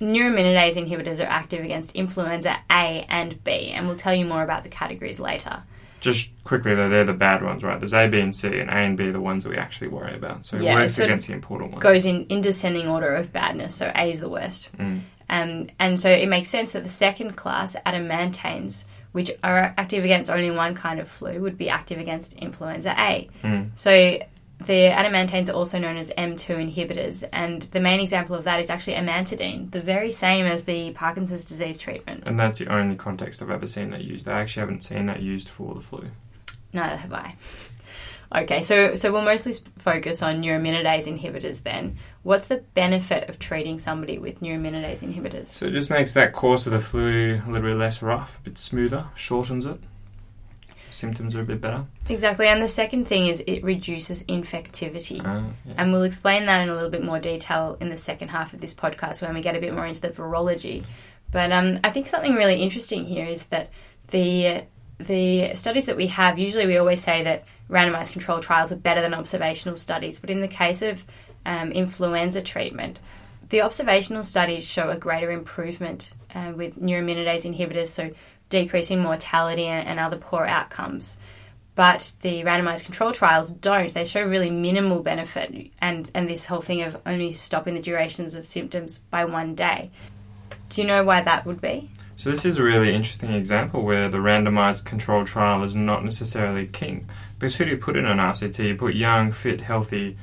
neuraminidase 0.00 0.76
inhibitors 0.76 1.20
are 1.20 1.28
active 1.28 1.64
against 1.64 1.94
influenza 1.94 2.56
A 2.70 3.04
and 3.08 3.42
B, 3.44 3.70
and 3.74 3.86
we'll 3.86 3.96
tell 3.96 4.14
you 4.14 4.24
more 4.24 4.42
about 4.42 4.62
the 4.62 4.68
categories 4.68 5.20
later. 5.20 5.62
Just 6.04 6.32
quickly 6.44 6.74
though, 6.74 6.90
they're 6.90 7.04
the 7.04 7.14
bad 7.14 7.42
ones, 7.42 7.64
right? 7.64 7.80
There's 7.80 7.94
A, 7.94 8.06
B, 8.06 8.20
and 8.20 8.36
C, 8.36 8.58
and 8.58 8.68
A 8.68 8.74
and 8.74 8.94
B 8.94 9.08
are 9.08 9.12
the 9.12 9.20
ones 9.20 9.44
that 9.44 9.50
we 9.50 9.56
actually 9.56 9.88
worry 9.88 10.14
about. 10.14 10.44
So 10.44 10.56
it 10.56 10.62
Yeah, 10.62 10.72
it 10.72 10.82
works 10.82 10.98
against 10.98 11.28
the 11.28 11.32
important 11.32 11.72
ones. 11.72 11.82
It 11.82 11.88
goes 11.88 12.04
in, 12.04 12.26
in 12.26 12.42
descending 12.42 12.88
order 12.88 13.14
of 13.14 13.32
badness, 13.32 13.74
so 13.74 13.90
A 13.94 14.10
is 14.10 14.20
the 14.20 14.28
worst. 14.28 14.70
Mm. 14.76 15.00
Um, 15.30 15.66
and 15.78 15.98
so 15.98 16.10
it 16.10 16.28
makes 16.28 16.50
sense 16.50 16.72
that 16.72 16.82
the 16.82 16.90
second 16.90 17.36
class, 17.36 17.74
adamantanes, 17.86 18.84
which 19.12 19.30
are 19.42 19.74
active 19.78 20.04
against 20.04 20.30
only 20.30 20.50
one 20.50 20.74
kind 20.74 21.00
of 21.00 21.08
flu, 21.08 21.40
would 21.40 21.56
be 21.56 21.70
active 21.70 21.98
against 21.98 22.34
influenza 22.34 22.94
A. 22.98 23.30
Mm. 23.42 23.70
So 23.72 24.18
the 24.66 24.90
adamantanes 24.90 25.48
are 25.48 25.54
also 25.54 25.78
known 25.78 25.96
as 25.96 26.10
M2 26.16 26.74
inhibitors, 26.74 27.24
and 27.32 27.62
the 27.62 27.80
main 27.80 28.00
example 28.00 28.34
of 28.34 28.44
that 28.44 28.60
is 28.60 28.70
actually 28.70 28.94
amantadine, 28.94 29.70
the 29.70 29.80
very 29.80 30.10
same 30.10 30.46
as 30.46 30.64
the 30.64 30.92
Parkinson's 30.92 31.44
disease 31.44 31.78
treatment. 31.78 32.24
And 32.26 32.38
that's 32.38 32.58
the 32.58 32.72
only 32.72 32.96
context 32.96 33.42
I've 33.42 33.50
ever 33.50 33.66
seen 33.66 33.90
that 33.90 34.04
used. 34.04 34.28
I 34.28 34.40
actually 34.40 34.60
haven't 34.60 34.82
seen 34.82 35.06
that 35.06 35.20
used 35.20 35.48
for 35.48 35.74
the 35.74 35.80
flu. 35.80 36.08
Neither 36.72 36.96
have 36.96 37.12
I. 37.12 37.36
Okay, 38.34 38.62
so 38.62 38.96
so 38.96 39.12
we'll 39.12 39.22
mostly 39.22 39.52
focus 39.78 40.22
on 40.22 40.42
neuraminidase 40.42 41.06
inhibitors 41.06 41.62
then. 41.62 41.96
What's 42.24 42.48
the 42.48 42.64
benefit 42.74 43.28
of 43.28 43.38
treating 43.38 43.78
somebody 43.78 44.18
with 44.18 44.40
neuraminidase 44.40 45.04
inhibitors? 45.04 45.46
So 45.46 45.66
it 45.66 45.72
just 45.72 45.90
makes 45.90 46.14
that 46.14 46.32
course 46.32 46.66
of 46.66 46.72
the 46.72 46.80
flu 46.80 47.40
a 47.46 47.50
little 47.50 47.68
bit 47.68 47.76
less 47.76 48.02
rough, 48.02 48.38
a 48.38 48.40
bit 48.40 48.58
smoother, 48.58 49.06
shortens 49.14 49.66
it. 49.66 49.78
Symptoms 50.94 51.34
are 51.34 51.40
a 51.40 51.44
bit 51.44 51.60
better. 51.60 51.84
Exactly, 52.08 52.46
and 52.46 52.62
the 52.62 52.68
second 52.68 53.06
thing 53.06 53.26
is 53.26 53.42
it 53.46 53.64
reduces 53.64 54.22
infectivity. 54.24 55.20
Uh, 55.20 55.50
yeah. 55.66 55.74
And 55.76 55.92
we'll 55.92 56.04
explain 56.04 56.46
that 56.46 56.62
in 56.62 56.68
a 56.68 56.74
little 56.74 56.90
bit 56.90 57.04
more 57.04 57.18
detail 57.18 57.76
in 57.80 57.88
the 57.88 57.96
second 57.96 58.28
half 58.28 58.54
of 58.54 58.60
this 58.60 58.74
podcast 58.74 59.20
when 59.20 59.34
we 59.34 59.40
get 59.40 59.56
a 59.56 59.60
bit 59.60 59.74
more 59.74 59.86
into 59.86 60.00
the 60.00 60.10
virology. 60.10 60.84
But 61.32 61.50
um, 61.50 61.80
I 61.82 61.90
think 61.90 62.06
something 62.06 62.34
really 62.34 62.62
interesting 62.62 63.04
here 63.04 63.26
is 63.26 63.46
that 63.46 63.70
the 64.08 64.62
the 64.98 65.56
studies 65.56 65.86
that 65.86 65.96
we 65.96 66.06
have 66.06 66.38
usually 66.38 66.66
we 66.66 66.76
always 66.76 67.02
say 67.02 67.24
that 67.24 67.44
randomized 67.68 68.12
control 68.12 68.38
trials 68.38 68.70
are 68.70 68.76
better 68.76 69.00
than 69.00 69.14
observational 69.14 69.76
studies, 69.76 70.20
but 70.20 70.30
in 70.30 70.40
the 70.40 70.48
case 70.48 70.80
of 70.82 71.04
um, 71.44 71.72
influenza 71.72 72.40
treatment, 72.40 73.00
the 73.48 73.62
observational 73.62 74.22
studies 74.22 74.68
show 74.68 74.90
a 74.90 74.96
greater 74.96 75.32
improvement 75.32 76.12
uh, 76.34 76.52
with 76.54 76.80
neuraminidase 76.80 77.52
inhibitors, 77.52 77.88
so 77.88 78.10
decreasing 78.48 79.00
mortality 79.00 79.66
and, 79.66 79.86
and 79.88 80.00
other 80.00 80.16
poor 80.16 80.44
outcomes 80.44 81.18
but 81.74 82.12
the 82.20 82.42
randomized 82.42 82.84
control 82.84 83.12
trials 83.12 83.50
don't. 83.50 83.92
They 83.92 84.04
show 84.04 84.22
really 84.22 84.50
minimal 84.50 85.02
benefit, 85.02 85.72
and, 85.80 86.10
and 86.14 86.28
this 86.28 86.46
whole 86.46 86.60
thing 86.60 86.82
of 86.82 87.00
only 87.04 87.32
stopping 87.32 87.74
the 87.74 87.82
durations 87.82 88.34
of 88.34 88.46
symptoms 88.46 88.98
by 88.98 89.24
one 89.24 89.54
day. 89.54 89.90
Do 90.68 90.80
you 90.80 90.86
know 90.86 91.04
why 91.04 91.22
that 91.22 91.46
would 91.46 91.60
be? 91.60 91.90
So 92.16 92.30
this 92.30 92.44
is 92.44 92.58
a 92.58 92.62
really 92.62 92.94
interesting 92.94 93.32
example 93.32 93.82
where 93.82 94.08
the 94.08 94.18
randomized 94.18 94.84
control 94.84 95.24
trial 95.24 95.64
is 95.64 95.74
not 95.74 96.04
necessarily 96.04 96.66
king. 96.68 97.08
Because 97.38 97.56
who 97.56 97.64
do 97.64 97.72
you 97.72 97.76
put 97.76 97.96
in 97.96 98.06
an 98.06 98.18
RCT? 98.18 98.64
You 98.64 98.76
put 98.76 98.94
young, 98.94 99.32
fit, 99.32 99.60
healthy 99.60 100.16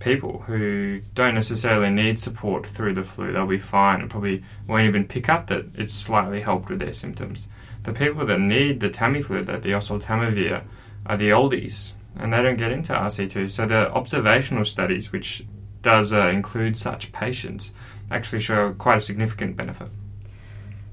people 0.00 0.40
who 0.46 1.00
don't 1.14 1.34
necessarily 1.34 1.90
need 1.90 2.18
support 2.18 2.66
through 2.66 2.94
the 2.94 3.02
flu. 3.04 3.32
They'll 3.32 3.46
be 3.46 3.58
fine 3.58 4.00
and 4.00 4.10
probably 4.10 4.42
won't 4.66 4.86
even 4.86 5.06
pick 5.06 5.28
up 5.28 5.46
that 5.46 5.66
it's 5.76 5.92
slightly 5.92 6.40
helped 6.40 6.68
with 6.68 6.80
their 6.80 6.92
symptoms. 6.92 7.48
The 7.88 7.94
people 7.94 8.26
that 8.26 8.38
need 8.38 8.80
the 8.80 8.90
Tamiflu, 8.90 9.46
that 9.46 9.62
the 9.62 9.70
oseltamivir, 9.70 10.62
are 11.06 11.16
the 11.16 11.30
oldies, 11.30 11.94
and 12.18 12.30
they 12.30 12.42
don't 12.42 12.58
get 12.58 12.70
into 12.70 12.92
RCTs. 12.92 13.48
So 13.52 13.64
the 13.64 13.90
observational 13.92 14.66
studies, 14.66 15.10
which 15.10 15.46
does 15.80 16.12
uh, 16.12 16.26
include 16.28 16.76
such 16.76 17.12
patients, 17.12 17.72
actually 18.10 18.40
show 18.40 18.74
quite 18.74 18.96
a 18.96 19.00
significant 19.00 19.56
benefit. 19.56 19.88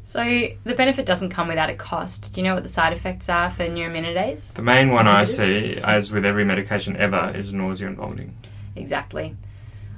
So 0.05 0.23
the 0.63 0.73
benefit 0.73 1.05
doesn't 1.05 1.31
come 1.31 1.49
without 1.49 1.69
a 1.69 1.75
cost. 1.75 2.33
Do 2.33 2.39
you 2.39 2.47
know 2.47 2.53
what 2.53 2.63
the 2.63 2.69
side 2.69 2.93
effects 2.93 3.27
are 3.27 3.49
for 3.49 3.63
neuraminidase? 3.63 4.53
The 4.53 4.61
main 4.61 4.89
one 4.89 5.05
I 5.05 5.23
Inhibitors? 5.23 5.75
see, 5.75 5.77
as 5.83 6.13
with 6.13 6.23
every 6.23 6.45
medication 6.45 6.95
ever, 6.95 7.33
is 7.35 7.53
nausea 7.53 7.87
and 7.87 7.97
vomiting. 7.97 8.35
Exactly. 8.77 9.35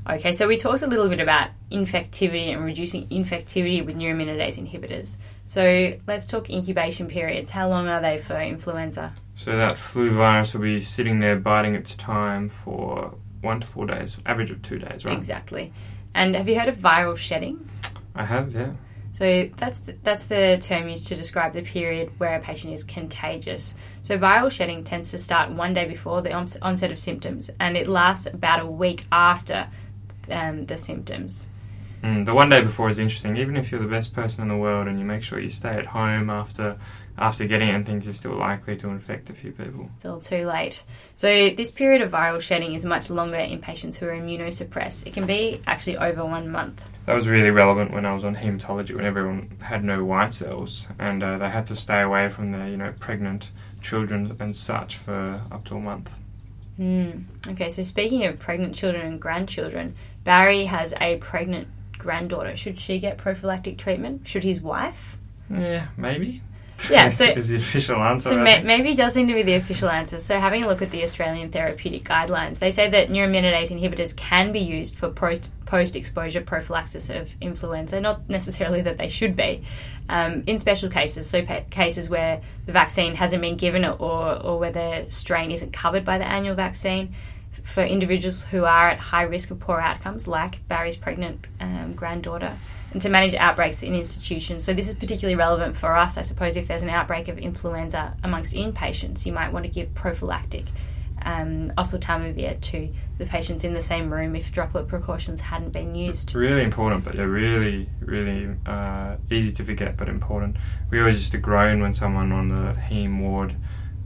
Okay, 0.09 0.31
so 0.31 0.47
we 0.47 0.55
talked 0.55 0.83
a 0.83 0.87
little 0.87 1.09
bit 1.09 1.19
about 1.19 1.49
infectivity 1.69 2.53
and 2.53 2.63
reducing 2.63 3.07
infectivity 3.09 3.85
with 3.85 3.97
neuraminidase 3.97 4.57
inhibitors. 4.57 5.17
So 5.43 5.95
let's 6.07 6.25
talk 6.25 6.49
incubation 6.49 7.07
periods. 7.07 7.51
How 7.51 7.67
long 7.67 7.89
are 7.89 8.01
they 8.01 8.17
for 8.17 8.37
influenza? 8.37 9.13
So 9.35 9.57
that 9.57 9.73
flu 9.73 10.11
virus 10.11 10.53
will 10.53 10.61
be 10.61 10.79
sitting 10.79 11.19
there 11.19 11.35
biding 11.35 11.75
its 11.75 11.95
time 11.97 12.47
for 12.47 13.15
one 13.41 13.59
to 13.59 13.67
four 13.67 13.85
days, 13.85 14.17
average 14.25 14.49
of 14.49 14.61
two 14.61 14.79
days, 14.79 15.03
right? 15.03 15.17
Exactly. 15.17 15.73
And 16.13 16.35
have 16.35 16.47
you 16.47 16.57
heard 16.57 16.69
of 16.69 16.77
viral 16.77 17.17
shedding? 17.17 17.69
I 18.15 18.23
have, 18.23 18.55
yeah. 18.55 18.71
So 19.11 19.49
that's 19.57 19.79
the, 19.79 19.95
that's 20.03 20.25
the 20.25 20.57
term 20.61 20.87
used 20.87 21.07
to 21.07 21.15
describe 21.15 21.51
the 21.51 21.63
period 21.63 22.11
where 22.19 22.35
a 22.35 22.39
patient 22.39 22.73
is 22.73 22.83
contagious. 22.83 23.75
So 24.03 24.17
viral 24.17 24.51
shedding 24.51 24.83
tends 24.83 25.11
to 25.11 25.17
start 25.17 25.49
one 25.49 25.73
day 25.73 25.85
before 25.85 26.21
the 26.21 26.33
onset 26.33 26.91
of 26.91 26.99
symptoms, 26.99 27.49
and 27.59 27.75
it 27.75 27.87
lasts 27.87 28.27
about 28.27 28.61
a 28.61 28.67
week 28.67 29.05
after 29.11 29.67
um, 30.29 30.65
the 30.65 30.77
symptoms. 30.77 31.49
Mm, 32.03 32.25
the 32.25 32.33
one 32.33 32.49
day 32.49 32.61
before 32.61 32.89
is 32.89 32.99
interesting. 32.99 33.37
Even 33.37 33.57
if 33.57 33.71
you're 33.71 33.81
the 33.81 33.87
best 33.87 34.13
person 34.13 34.43
in 34.43 34.49
the 34.49 34.55
world 34.55 34.87
and 34.87 34.99
you 34.99 35.05
make 35.05 35.23
sure 35.23 35.39
you 35.39 35.49
stay 35.49 35.75
at 35.75 35.87
home 35.87 36.29
after 36.29 36.77
after 37.17 37.47
getting 37.47 37.69
it 37.69 37.73
and 37.73 37.85
things, 37.85 38.05
you're 38.05 38.13
still 38.13 38.35
likely 38.35 38.75
to 38.75 38.89
infect 38.89 39.29
a 39.31 39.33
few 39.33 39.51
people. 39.51 39.89
It's 39.97 40.07
all 40.07 40.19
too 40.19 40.45
late. 40.45 40.83
So 41.15 41.49
this 41.49 41.71
period 41.71 42.03
of 42.03 42.11
viral 42.11 42.39
shedding 42.39 42.73
is 42.73 42.85
much 42.85 43.09
longer 43.09 43.37
in 43.37 43.59
patients 43.59 43.97
who 43.97 44.05
are 44.05 44.11
immunosuppressed. 44.11 45.07
It 45.07 45.13
can 45.13 45.25
be 45.25 45.59
actually 45.65 45.97
over 45.97 46.23
one 46.23 46.49
month. 46.49 46.87
That 47.07 47.15
was 47.15 47.27
really 47.27 47.49
relevant 47.49 47.91
when 47.91 48.05
I 48.05 48.13
was 48.13 48.23
on 48.23 48.35
hematology, 48.35 48.95
when 48.95 49.05
everyone 49.05 49.57
had 49.61 49.83
no 49.83 50.03
white 50.05 50.33
cells 50.33 50.87
and 50.99 51.23
uh, 51.23 51.39
they 51.39 51.49
had 51.49 51.65
to 51.67 51.75
stay 51.75 52.01
away 52.01 52.29
from 52.29 52.51
their, 52.51 52.67
you 52.67 52.77
know, 52.77 52.93
pregnant 52.99 53.49
children 53.81 54.37
and 54.39 54.55
such 54.55 54.97
for 54.97 55.41
up 55.51 55.65
to 55.65 55.75
a 55.75 55.79
month. 55.79 56.15
Hmm. 56.77 57.21
Okay, 57.47 57.69
so 57.69 57.81
speaking 57.81 58.25
of 58.25 58.37
pregnant 58.37 58.75
children 58.75 59.07
and 59.07 59.19
grandchildren, 59.19 59.95
Barry 60.27 60.65
has 60.65 60.93
a 60.99 61.15
pregnant 61.19 61.69
granddaughter. 61.97 62.57
Should 62.57 62.81
she 62.81 62.99
get 62.99 63.17
prophylactic 63.17 63.77
treatment? 63.77 64.27
Should 64.27 64.43
his 64.43 64.59
wife? 64.59 65.17
Yeah, 65.49 65.87
maybe. 65.95 66.41
Yeah, 66.89 67.07
so- 67.11 67.23
is 67.31 67.47
the 67.47 67.55
official 67.55 67.95
answer. 68.03 68.31
So 68.31 68.35
ma- 68.35 68.59
maybe 68.61 68.89
it 68.89 68.97
does 68.97 69.13
seem 69.13 69.29
to 69.29 69.33
be 69.33 69.43
the 69.43 69.53
official 69.53 69.87
answer. 69.89 70.19
So 70.19 70.37
having 70.37 70.65
a 70.65 70.67
look 70.67 70.81
at 70.81 70.91
the 70.91 71.01
Australian 71.01 71.49
therapeutic 71.49 72.03
guidelines, 72.03 72.59
they 72.59 72.71
say 72.71 72.89
that 72.89 73.07
neuraminidase 73.07 73.71
inhibitors 73.71 74.13
can 74.17 74.51
be 74.51 74.59
used 74.59 74.95
for 74.95 75.09
post 75.09 75.49
post 75.65 75.95
exposure 75.95 76.41
prophylaxis 76.41 77.09
of 77.09 77.33
influenza. 77.39 78.01
Not 78.01 78.27
necessarily 78.29 78.81
that 78.81 78.97
they 78.97 79.07
should 79.07 79.37
be, 79.37 79.63
um, 80.09 80.43
in 80.45 80.57
special 80.57 80.89
cases. 80.89 81.29
So 81.29 81.41
pa- 81.45 81.61
cases 81.69 82.09
where 82.09 82.41
the 82.65 82.73
vaccine 82.73 83.15
hasn't 83.15 83.41
been 83.41 83.55
given 83.55 83.85
or 83.85 84.35
or 84.43 84.59
where 84.59 84.71
the 84.73 85.05
strain 85.07 85.51
isn't 85.51 85.71
covered 85.71 86.03
by 86.03 86.17
the 86.17 86.27
annual 86.27 86.55
vaccine. 86.55 87.15
For 87.67 87.83
individuals 87.83 88.43
who 88.45 88.63
are 88.63 88.89
at 88.89 88.97
high 88.97 89.23
risk 89.23 89.51
of 89.51 89.59
poor 89.59 89.79
outcomes, 89.79 90.25
like 90.25 90.65
Barry's 90.69 90.95
pregnant 90.95 91.45
um, 91.59 91.93
granddaughter, 91.93 92.57
and 92.93 93.01
to 93.01 93.09
manage 93.09 93.35
outbreaks 93.35 93.83
in 93.83 93.93
institutions. 93.93 94.63
So 94.63 94.73
this 94.73 94.87
is 94.87 94.95
particularly 94.95 95.35
relevant 95.35 95.75
for 95.75 95.95
us, 95.95 96.17
I 96.17 96.21
suppose, 96.21 96.55
if 96.55 96.67
there's 96.67 96.81
an 96.81 96.89
outbreak 96.89 97.27
of 97.27 97.37
influenza 97.37 98.15
amongst 98.23 98.55
inpatients, 98.55 99.25
you 99.25 99.33
might 99.33 99.51
want 99.51 99.65
to 99.65 99.71
give 99.71 99.93
prophylactic 99.93 100.63
um, 101.23 101.71
oseltamivir 101.71 102.59
to 102.61 102.89
the 103.17 103.25
patients 103.25 103.65
in 103.65 103.73
the 103.73 103.81
same 103.81 104.11
room 104.11 104.35
if 104.35 104.51
droplet 104.51 104.87
precautions 104.87 105.41
hadn't 105.41 105.73
been 105.73 105.93
used. 105.93 106.33
Really 106.33 106.63
important, 106.63 107.03
but 107.03 107.15
yeah, 107.15 107.23
really, 107.23 107.89
really 107.99 108.55
uh, 108.65 109.17
easy 109.29 109.51
to 109.51 109.63
forget, 109.65 109.97
but 109.97 110.07
important. 110.07 110.55
We 110.89 110.99
always 110.99 111.19
used 111.19 111.33
to 111.33 111.37
groan 111.37 111.81
when 111.81 111.93
someone 111.93 112.31
on 112.31 112.47
the 112.47 112.79
heme 112.79 113.19
ward 113.19 113.55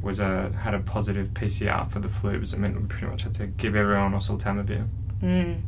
was 0.01 0.19
a 0.19 0.51
had 0.57 0.73
a 0.73 0.79
positive 0.79 1.29
PCR 1.29 1.89
for 1.89 1.99
the 1.99 2.09
flu, 2.09 2.33
because 2.33 2.53
it 2.53 2.59
meant 2.59 2.79
we 2.79 2.85
pretty 2.87 3.07
much 3.07 3.23
had 3.23 3.33
to 3.35 3.47
give 3.47 3.75
everyone 3.75 4.13
oseltamivir. 4.13 4.87
Mm. 5.21 5.61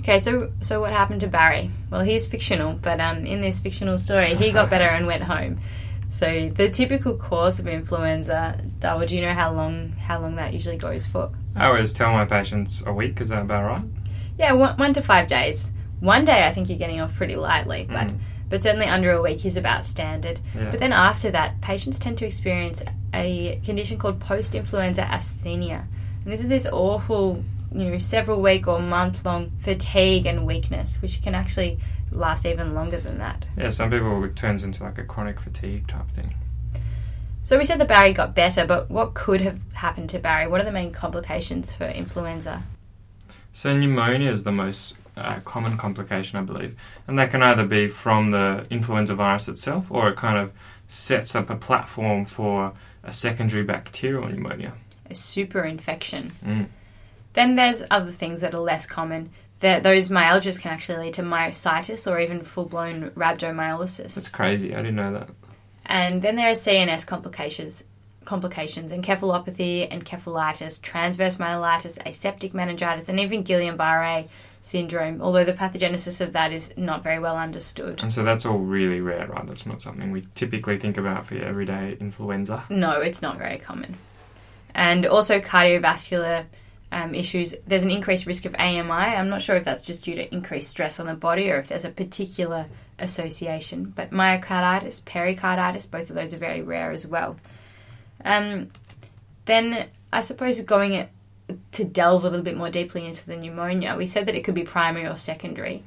Okay, 0.00 0.18
so 0.18 0.52
so 0.60 0.80
what 0.80 0.92
happened 0.92 1.20
to 1.20 1.28
Barry? 1.28 1.70
Well, 1.90 2.00
he's 2.00 2.26
fictional, 2.26 2.74
but 2.74 3.00
um, 3.00 3.24
in 3.24 3.40
this 3.40 3.58
fictional 3.60 3.98
story, 3.98 4.34
he 4.34 4.50
got 4.50 4.68
better 4.70 4.84
and 4.84 5.06
went 5.06 5.22
home. 5.22 5.60
So 6.10 6.50
the 6.50 6.68
typical 6.68 7.16
course 7.16 7.58
of 7.58 7.66
influenza, 7.66 8.60
Darwin, 8.80 9.06
do 9.08 9.16
you 9.16 9.22
know 9.22 9.32
how 9.32 9.52
long 9.52 9.90
how 9.92 10.20
long 10.20 10.36
that 10.36 10.52
usually 10.52 10.76
goes 10.76 11.06
for? 11.06 11.30
I 11.56 11.66
always 11.66 11.92
tell 11.92 12.12
my 12.12 12.24
patients 12.24 12.82
a 12.86 12.92
week. 12.92 13.20
Is 13.20 13.28
that 13.30 13.42
about 13.42 13.64
right? 13.64 13.84
Yeah, 14.38 14.52
one, 14.52 14.76
one 14.76 14.92
to 14.94 15.02
five 15.02 15.28
days. 15.28 15.72
One 16.00 16.24
day, 16.24 16.44
I 16.46 16.52
think 16.52 16.68
you're 16.68 16.78
getting 16.78 17.00
off 17.00 17.14
pretty 17.14 17.36
lightly, 17.36 17.86
but 17.88 18.08
Mm. 18.08 18.18
But 18.52 18.62
certainly 18.62 18.84
under 18.84 19.10
a 19.10 19.22
week 19.22 19.46
is 19.46 19.56
about 19.56 19.86
standard. 19.86 20.38
Yeah. 20.54 20.68
But 20.68 20.78
then 20.78 20.92
after 20.92 21.30
that, 21.30 21.62
patients 21.62 21.98
tend 21.98 22.18
to 22.18 22.26
experience 22.26 22.82
a 23.14 23.58
condition 23.64 23.96
called 23.96 24.20
post-influenza 24.20 25.00
asthenia, 25.04 25.86
and 26.22 26.30
this 26.30 26.38
is 26.38 26.50
this 26.50 26.66
awful, 26.66 27.42
you 27.72 27.86
know, 27.86 27.98
several 27.98 28.42
week 28.42 28.68
or 28.68 28.78
month 28.78 29.24
long 29.24 29.50
fatigue 29.60 30.26
and 30.26 30.46
weakness, 30.46 31.00
which 31.00 31.22
can 31.22 31.34
actually 31.34 31.78
last 32.10 32.44
even 32.44 32.74
longer 32.74 33.00
than 33.00 33.16
that. 33.20 33.46
Yeah, 33.56 33.70
some 33.70 33.90
people 33.90 34.22
it 34.22 34.36
turns 34.36 34.64
into 34.64 34.82
like 34.82 34.98
a 34.98 35.04
chronic 35.04 35.40
fatigue 35.40 35.88
type 35.88 36.10
thing. 36.10 36.34
So 37.42 37.56
we 37.56 37.64
said 37.64 37.80
that 37.80 37.88
Barry 37.88 38.12
got 38.12 38.34
better, 38.34 38.66
but 38.66 38.90
what 38.90 39.14
could 39.14 39.40
have 39.40 39.58
happened 39.72 40.10
to 40.10 40.18
Barry? 40.18 40.46
What 40.46 40.60
are 40.60 40.64
the 40.64 40.72
main 40.72 40.92
complications 40.92 41.72
for 41.72 41.84
influenza? 41.84 42.64
So 43.54 43.74
pneumonia 43.74 44.30
is 44.30 44.44
the 44.44 44.52
most 44.52 44.94
uh, 45.16 45.40
common 45.44 45.76
complication, 45.76 46.38
I 46.38 46.42
believe, 46.42 46.76
and 47.06 47.18
that 47.18 47.30
can 47.30 47.42
either 47.42 47.66
be 47.66 47.88
from 47.88 48.30
the 48.30 48.66
influenza 48.70 49.14
virus 49.14 49.48
itself, 49.48 49.90
or 49.90 50.08
it 50.08 50.16
kind 50.16 50.38
of 50.38 50.52
sets 50.88 51.34
up 51.34 51.50
a 51.50 51.56
platform 51.56 52.24
for 52.24 52.72
a 53.02 53.12
secondary 53.12 53.64
bacterial 53.64 54.28
pneumonia. 54.28 54.74
A 55.10 55.14
super 55.14 55.64
infection. 55.64 56.32
Mm. 56.44 56.66
Then 57.32 57.54
there's 57.56 57.82
other 57.90 58.10
things 58.10 58.40
that 58.40 58.54
are 58.54 58.60
less 58.60 58.86
common. 58.86 59.30
That 59.60 59.84
those 59.84 60.08
myalgias 60.08 60.60
can 60.60 60.72
actually 60.72 61.04
lead 61.04 61.14
to 61.14 61.22
myositis 61.22 62.10
or 62.10 62.18
even 62.18 62.42
full 62.42 62.64
blown 62.64 63.10
rhabdomyolysis. 63.10 64.14
That's 64.14 64.30
crazy. 64.30 64.74
I 64.74 64.78
didn't 64.78 64.96
know 64.96 65.12
that. 65.12 65.28
And 65.86 66.20
then 66.20 66.36
there 66.36 66.48
are 66.48 66.54
CNS 66.54 67.06
complications, 67.06 67.84
complications, 68.24 68.92
encephalopathy, 68.92 69.86
and 69.90 70.04
encephalitis, 70.04 70.80
transverse 70.82 71.36
myelitis, 71.36 71.98
aseptic 72.04 72.54
meningitis, 72.54 73.08
and 73.08 73.20
even 73.20 73.44
Guillain-Barré 73.44 74.28
syndrome. 74.62 75.20
Although 75.20 75.44
the 75.44 75.52
pathogenesis 75.52 76.20
of 76.20 76.32
that 76.32 76.52
is 76.52 76.74
not 76.78 77.02
very 77.02 77.18
well 77.18 77.36
understood. 77.36 78.00
And 78.00 78.12
so 78.12 78.22
that's 78.22 78.46
all 78.46 78.58
really 78.58 79.00
rare, 79.00 79.26
right? 79.26 79.46
That's 79.46 79.66
not 79.66 79.82
something 79.82 80.10
we 80.10 80.26
typically 80.34 80.78
think 80.78 80.96
about 80.96 81.26
for 81.26 81.34
your 81.34 81.44
everyday 81.44 81.96
influenza. 82.00 82.64
No, 82.70 82.92
it's 83.00 83.20
not 83.20 83.36
very 83.36 83.58
common. 83.58 83.96
And 84.74 85.04
also 85.04 85.40
cardiovascular 85.40 86.46
um, 86.92 87.14
issues. 87.14 87.54
There's 87.66 87.82
an 87.82 87.90
increased 87.90 88.24
risk 88.24 88.44
of 88.44 88.54
AMI. 88.54 88.90
I'm 88.90 89.28
not 89.28 89.42
sure 89.42 89.56
if 89.56 89.64
that's 89.64 89.82
just 89.82 90.04
due 90.04 90.14
to 90.14 90.32
increased 90.32 90.70
stress 90.70 91.00
on 91.00 91.06
the 91.06 91.14
body 91.14 91.50
or 91.50 91.58
if 91.58 91.68
there's 91.68 91.84
a 91.84 91.90
particular 91.90 92.66
association. 92.98 93.92
But 93.94 94.12
myocarditis, 94.12 95.04
pericarditis, 95.04 95.86
both 95.86 96.08
of 96.08 96.16
those 96.16 96.32
are 96.32 96.38
very 96.38 96.62
rare 96.62 96.92
as 96.92 97.06
well. 97.06 97.36
Um, 98.24 98.68
then 99.46 99.88
I 100.12 100.20
suppose 100.20 100.60
going 100.60 101.08
to 101.72 101.84
delve 101.84 102.24
a 102.24 102.28
little 102.28 102.44
bit 102.44 102.56
more 102.56 102.70
deeply 102.70 103.06
into 103.06 103.26
the 103.26 103.36
pneumonia, 103.36 103.96
we 103.96 104.06
said 104.06 104.26
that 104.26 104.34
it 104.34 104.44
could 104.44 104.54
be 104.54 104.62
primary 104.64 105.06
or 105.06 105.16
secondary. 105.16 105.82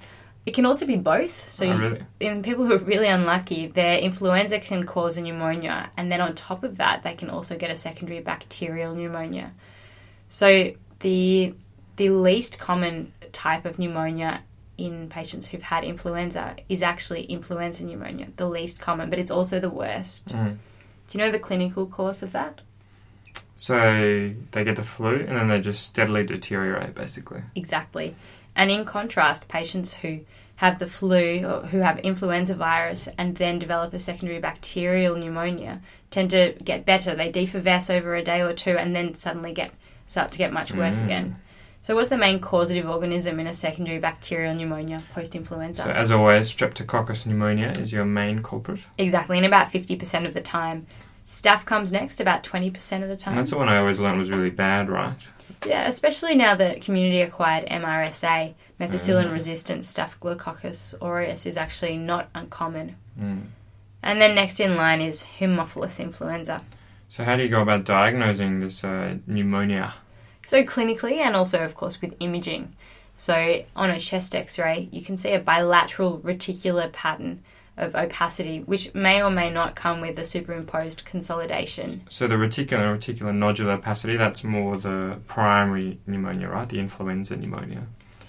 It 0.46 0.54
can 0.54 0.66
also 0.66 0.86
be 0.86 0.96
both. 0.96 1.50
So, 1.50 1.68
Oh, 1.68 1.78
really? 1.78 2.02
in 2.20 2.44
people 2.44 2.66
who 2.66 2.74
are 2.74 2.78
really 2.78 3.08
unlucky, 3.08 3.68
their 3.68 3.98
influenza 3.98 4.60
can 4.60 4.86
cause 4.86 5.18
a 5.18 5.22
pneumonia, 5.22 5.90
and 5.98 6.12
then 6.12 6.22
on 6.22 6.36
top 6.36 6.64
of 6.64 6.78
that, 6.78 7.02
they 7.04 7.14
can 7.14 7.30
also 7.30 7.58
get 7.58 7.72
a 7.72 7.76
secondary 7.76 8.20
bacterial 8.20 8.94
pneumonia. 8.94 9.52
So, 10.28 10.74
the 11.00 11.54
the 11.98 12.10
least 12.10 12.60
common 12.60 13.14
type 13.32 13.64
of 13.64 13.80
pneumonia 13.80 14.42
in 14.78 15.08
patients 15.08 15.48
who've 15.48 15.62
had 15.62 15.86
influenza 15.86 16.56
is 16.68 16.84
actually 16.84 17.24
influenza 17.24 17.86
pneumonia, 17.86 18.28
the 18.36 18.48
least 18.50 18.82
common, 18.82 19.10
but 19.10 19.18
it's 19.18 19.32
also 19.32 19.60
the 19.62 19.70
worst. 19.70 20.30
Mm. 20.36 20.58
Do 21.08 21.18
you 21.18 21.24
know 21.24 21.32
the 21.32 21.40
clinical 21.40 21.86
course 21.86 22.22
of 22.22 22.34
that? 22.34 22.62
So 23.56 24.34
they 24.52 24.64
get 24.64 24.76
the 24.76 24.84
flu 24.84 25.16
and 25.28 25.38
then 25.38 25.48
they 25.48 25.62
just 25.62 25.86
steadily 25.86 26.26
deteriorate, 26.26 26.94
basically. 26.96 27.42
Exactly. 27.56 28.16
And 28.56 28.70
in 28.72 28.86
contrast, 28.86 29.48
patients 29.48 29.94
who 29.94 30.20
have 30.58 30.80
the 30.80 30.88
flu 30.88 31.44
or 31.46 31.62
who 31.68 31.80
have 31.80 32.00
influenza 32.00 32.56
virus 32.56 33.10
and 33.18 33.36
then 33.36 33.60
develop 33.60 33.94
a 33.94 34.00
secondary 34.00 34.40
bacterial 34.40 35.16
pneumonia 35.18 35.82
tend 36.12 36.30
to 36.32 36.54
get 36.64 36.86
better. 36.86 37.16
They 37.16 37.32
defervesce 37.32 37.94
over 37.94 38.16
a 38.16 38.24
day 38.24 38.42
or 38.42 38.54
two 38.54 38.78
and 38.78 38.96
then 38.96 39.14
suddenly 39.14 39.54
get 39.54 39.72
start 40.06 40.32
to 40.32 40.38
get 40.38 40.54
much 40.54 40.72
worse 40.74 41.02
Mm. 41.02 41.06
again. 41.06 41.36
So, 41.82 41.94
what's 41.96 42.10
the 42.10 42.18
main 42.18 42.40
causative 42.40 42.90
organism 42.90 43.40
in 43.40 43.48
a 43.48 43.54
secondary 43.54 44.00
bacterial 44.00 44.56
pneumonia 44.56 45.02
post 45.14 45.36
influenza? 45.36 45.84
So 45.84 45.92
as 45.92 46.12
always, 46.12 46.54
Streptococcus 46.54 47.26
pneumoniae 47.28 47.80
is 47.80 47.92
your 47.92 48.06
main 48.06 48.42
culprit. 48.42 48.80
exactly, 48.98 49.38
and 49.38 49.46
about 49.46 49.68
50% 49.72 50.26
of 50.26 50.34
the 50.34 50.42
time. 50.42 50.88
Staph 51.26 51.66
comes 51.66 51.92
next, 51.92 52.22
about 52.22 52.44
20% 52.44 53.04
of 53.04 53.10
the 53.10 53.18
time. 53.18 53.34
And 53.34 53.40
that's 53.40 53.52
the 53.52 53.58
one 53.58 53.68
I 53.68 53.78
always 53.78 54.00
learned 54.00 54.20
was 54.20 54.30
really 54.30 54.52
bad, 54.52 54.90
right? 54.90 55.16
Yeah, 55.66 55.88
especially 55.88 56.36
now 56.36 56.54
that 56.56 56.82
community 56.82 57.22
acquired 57.22 57.66
MRSA, 57.68 58.54
methicillin 58.80 59.30
Mm. 59.30 59.34
resistant 59.34 59.86
Staphylococcus 59.86 60.94
aureus 61.02 61.48
is 61.48 61.58
actually 61.58 61.98
not 61.98 62.30
uncommon. 62.36 62.96
Mm. 63.20 63.46
And 64.04 64.20
then 64.20 64.36
next 64.36 64.60
in 64.60 64.76
line 64.76 65.02
is 65.02 65.26
Haemophilus 65.40 66.00
influenza. 66.00 66.60
So 67.10 67.24
how 67.24 67.36
do 67.36 67.44
you 67.44 67.50
go 67.50 67.62
about 67.62 67.86
diagnosing 67.86 68.60
this 68.60 68.84
uh, 68.84 69.16
pneumonia? 69.26 69.96
So, 70.46 70.62
clinically, 70.62 71.18
and 71.18 71.36
also, 71.36 71.64
of 71.64 71.74
course, 71.74 72.02
with 72.02 72.14
imaging. 72.20 72.76
So, 73.16 73.64
on 73.76 73.90
a 73.90 74.00
chest 74.00 74.36
x 74.36 74.60
ray, 74.60 74.90
you 74.92 75.02
can 75.02 75.18
see 75.18 75.32
a 75.32 75.40
bilateral 75.40 76.20
reticular 76.20 76.92
pattern 76.92 77.42
of 77.78 77.94
opacity, 77.96 78.60
which 78.62 78.94
may 78.96 79.22
or 79.22 79.30
may 79.30 79.50
not 79.50 79.76
come 79.76 80.00
with 80.02 80.18
a 80.18 80.24
superimposed 80.24 81.04
consolidation. 81.06 82.02
So 82.10 82.28
the 82.28 82.36
reticular 82.36 82.98
reticular 82.98 83.34
nodular 83.36 83.74
opacity, 83.74 84.16
that's 84.18 84.44
more 84.44 84.78
the 84.78 85.18
primary 85.28 86.00
pneumonia, 86.08 86.48
right? 86.48 86.70
The 86.70 86.80
influenza 86.80 87.36
pneumonia. 87.36 87.84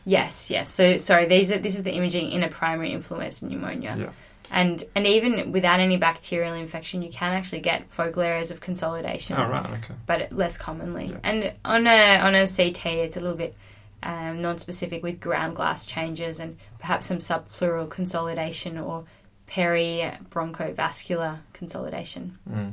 Yes, 0.04 0.50
yes. 0.50 0.70
So, 0.70 0.98
sorry, 0.98 1.26
these 1.26 1.50
are, 1.52 1.58
this 1.58 1.74
is 1.74 1.82
the 1.82 1.92
imaging 1.92 2.30
in 2.30 2.42
a 2.42 2.48
primary 2.48 2.92
influenza 2.92 3.46
pneumonia. 3.46 3.96
Yeah. 3.98 4.10
And 4.50 4.84
and 4.94 5.04
even 5.06 5.50
without 5.50 5.80
any 5.80 5.96
bacterial 5.96 6.54
infection, 6.54 7.02
you 7.02 7.10
can 7.10 7.32
actually 7.32 7.60
get 7.60 7.90
focal 7.90 8.22
areas 8.22 8.52
of 8.52 8.60
consolidation, 8.60 9.36
Oh, 9.36 9.48
right, 9.48 9.66
okay. 9.66 9.94
but 10.06 10.32
less 10.32 10.56
commonly. 10.56 11.06
Yeah. 11.06 11.18
And 11.24 11.52
on 11.64 11.88
a 11.88 12.18
on 12.18 12.36
a 12.36 12.46
CT, 12.46 12.86
it's 12.86 13.16
a 13.16 13.20
little 13.20 13.36
bit 13.36 13.56
um, 14.04 14.38
non-specific 14.38 15.02
with 15.02 15.18
ground 15.20 15.56
glass 15.56 15.84
changes 15.84 16.38
and 16.38 16.56
perhaps 16.78 17.06
some 17.06 17.18
subpleural 17.18 17.90
consolidation 17.90 18.78
or 18.78 19.04
peribronchovascular 19.48 21.38
consolidation. 21.52 22.38
Mm. 22.50 22.72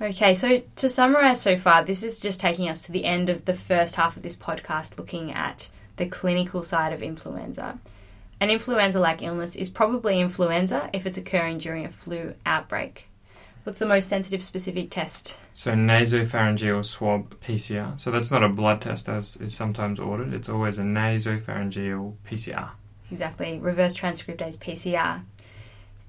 Okay, 0.00 0.34
so 0.34 0.62
to 0.76 0.88
summarize 0.88 1.40
so 1.40 1.56
far, 1.56 1.84
this 1.84 2.02
is 2.02 2.20
just 2.20 2.40
taking 2.40 2.68
us 2.68 2.82
to 2.86 2.92
the 2.92 3.04
end 3.04 3.28
of 3.28 3.44
the 3.44 3.54
first 3.54 3.94
half 3.94 4.16
of 4.16 4.22
this 4.22 4.36
podcast 4.36 4.98
looking 4.98 5.32
at 5.32 5.68
the 5.96 6.06
clinical 6.06 6.62
side 6.62 6.92
of 6.92 7.02
influenza. 7.02 7.78
An 8.40 8.50
influenza 8.50 8.98
like 8.98 9.22
illness 9.22 9.54
is 9.54 9.70
probably 9.70 10.18
influenza 10.18 10.90
if 10.92 11.06
it's 11.06 11.18
occurring 11.18 11.58
during 11.58 11.84
a 11.84 11.92
flu 11.92 12.34
outbreak. 12.44 13.08
What's 13.62 13.78
the 13.78 13.86
most 13.86 14.08
sensitive 14.08 14.42
specific 14.42 14.90
test? 14.90 15.38
So 15.54 15.72
nasopharyngeal 15.72 16.84
swab 16.84 17.38
PCR. 17.40 18.00
So 18.00 18.10
that's 18.10 18.32
not 18.32 18.42
a 18.42 18.48
blood 18.48 18.80
test 18.80 19.08
as 19.08 19.36
is 19.36 19.54
sometimes 19.54 20.00
ordered. 20.00 20.34
It's 20.34 20.48
always 20.48 20.80
a 20.80 20.82
nasopharyngeal 20.82 22.16
PCR. 22.28 22.70
Exactly, 23.12 23.58
reverse 23.58 23.94
transcriptase 23.94 24.56
PCR. 24.56 25.20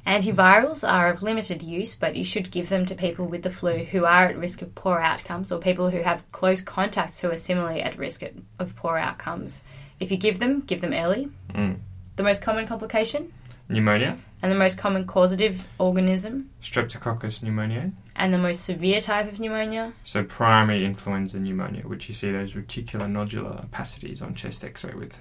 Antivirals 0.08 0.90
are 0.90 1.10
of 1.12 1.22
limited 1.22 1.62
use, 1.62 1.96
but 1.96 2.16
you 2.16 2.24
should 2.24 2.50
give 2.50 2.70
them 2.70 2.86
to 2.86 2.96
people 2.96 3.26
with 3.26 3.44
the 3.44 3.50
flu 3.50 3.80
who 3.84 4.06
are 4.06 4.28
at 4.28 4.38
risk 4.38 4.62
of 4.62 4.74
poor 4.74 5.00
outcomes 5.00 5.52
or 5.52 5.60
people 5.60 5.90
who 5.90 6.02
have 6.02 6.30
close 6.32 6.62
contacts 6.62 7.20
who 7.20 7.30
are 7.30 7.36
similarly 7.36 7.82
at 7.82 7.98
risk 7.98 8.24
of 8.58 8.76
poor 8.78 8.96
outcomes. 8.96 9.64
If 10.00 10.12
you 10.12 10.18
give 10.18 10.40
them, 10.40 10.62
give 10.62 10.80
them 10.80 10.94
early. 10.94 11.30
Mm. 11.54 11.80
The 12.16 12.24
most 12.24 12.42
common 12.42 12.68
complication 12.68 13.34
Pneumonia, 13.68 14.18
and 14.42 14.52
the 14.52 14.58
most 14.58 14.78
common 14.78 15.06
causative 15.06 15.68
organism 15.80 16.50
Streptococcus 16.62 17.42
pneumoniae. 17.42 17.92
and 18.16 18.34
the 18.34 18.38
most 18.38 18.64
severe 18.64 19.02
type 19.02 19.30
of 19.30 19.40
pneumonia. 19.40 19.92
So 20.06 20.24
primary 20.24 20.86
influenza 20.86 21.40
pneumonia, 21.40 21.82
which 21.84 22.08
you 22.08 22.14
see 22.14 22.32
those 22.32 22.54
reticular 22.54 23.12
nodular 23.12 23.66
opacities 23.70 24.22
on 24.22 24.36
chest 24.36 24.64
X-ray 24.64 24.94
with. 24.94 25.20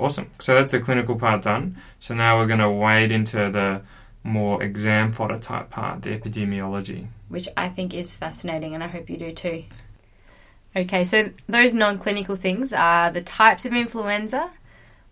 Awesome. 0.00 0.30
So 0.38 0.54
that's 0.54 0.72
the 0.72 0.80
clinical 0.80 1.16
part 1.16 1.42
done. 1.42 1.76
So 2.00 2.14
now 2.14 2.38
we're 2.38 2.46
going 2.46 2.60
to 2.60 2.70
wade 2.70 3.12
into 3.12 3.50
the 3.50 3.82
more 4.24 4.62
exam 4.62 5.12
fodder 5.12 5.38
type 5.38 5.70
part, 5.70 6.02
the 6.02 6.18
epidemiology. 6.18 7.08
which 7.28 7.48
I 7.56 7.68
think 7.68 7.94
is 7.94 8.16
fascinating, 8.16 8.74
and 8.74 8.82
I 8.82 8.88
hope 8.88 9.08
you 9.10 9.16
do 9.16 9.32
too. 9.32 9.64
Okay, 10.74 11.04
so 11.04 11.30
those 11.48 11.74
non 11.74 11.98
clinical 11.98 12.36
things 12.36 12.72
are 12.72 13.10
the 13.10 13.22
types 13.22 13.66
of 13.66 13.72
influenza, 13.72 14.50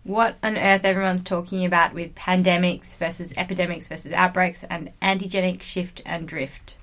what 0.03 0.37
on 0.41 0.57
earth 0.57 0.85
everyone's 0.85 1.23
talking 1.23 1.65
about 1.65 1.93
with 1.93 2.15
pandemics 2.15 2.97
versus 2.97 3.33
epidemics 3.37 3.87
versus 3.87 4.11
outbreaks, 4.13 4.63
and 4.63 4.91
antigenic 5.01 5.61
shift 5.61 6.01
and 6.05 6.27
drift. 6.27 6.77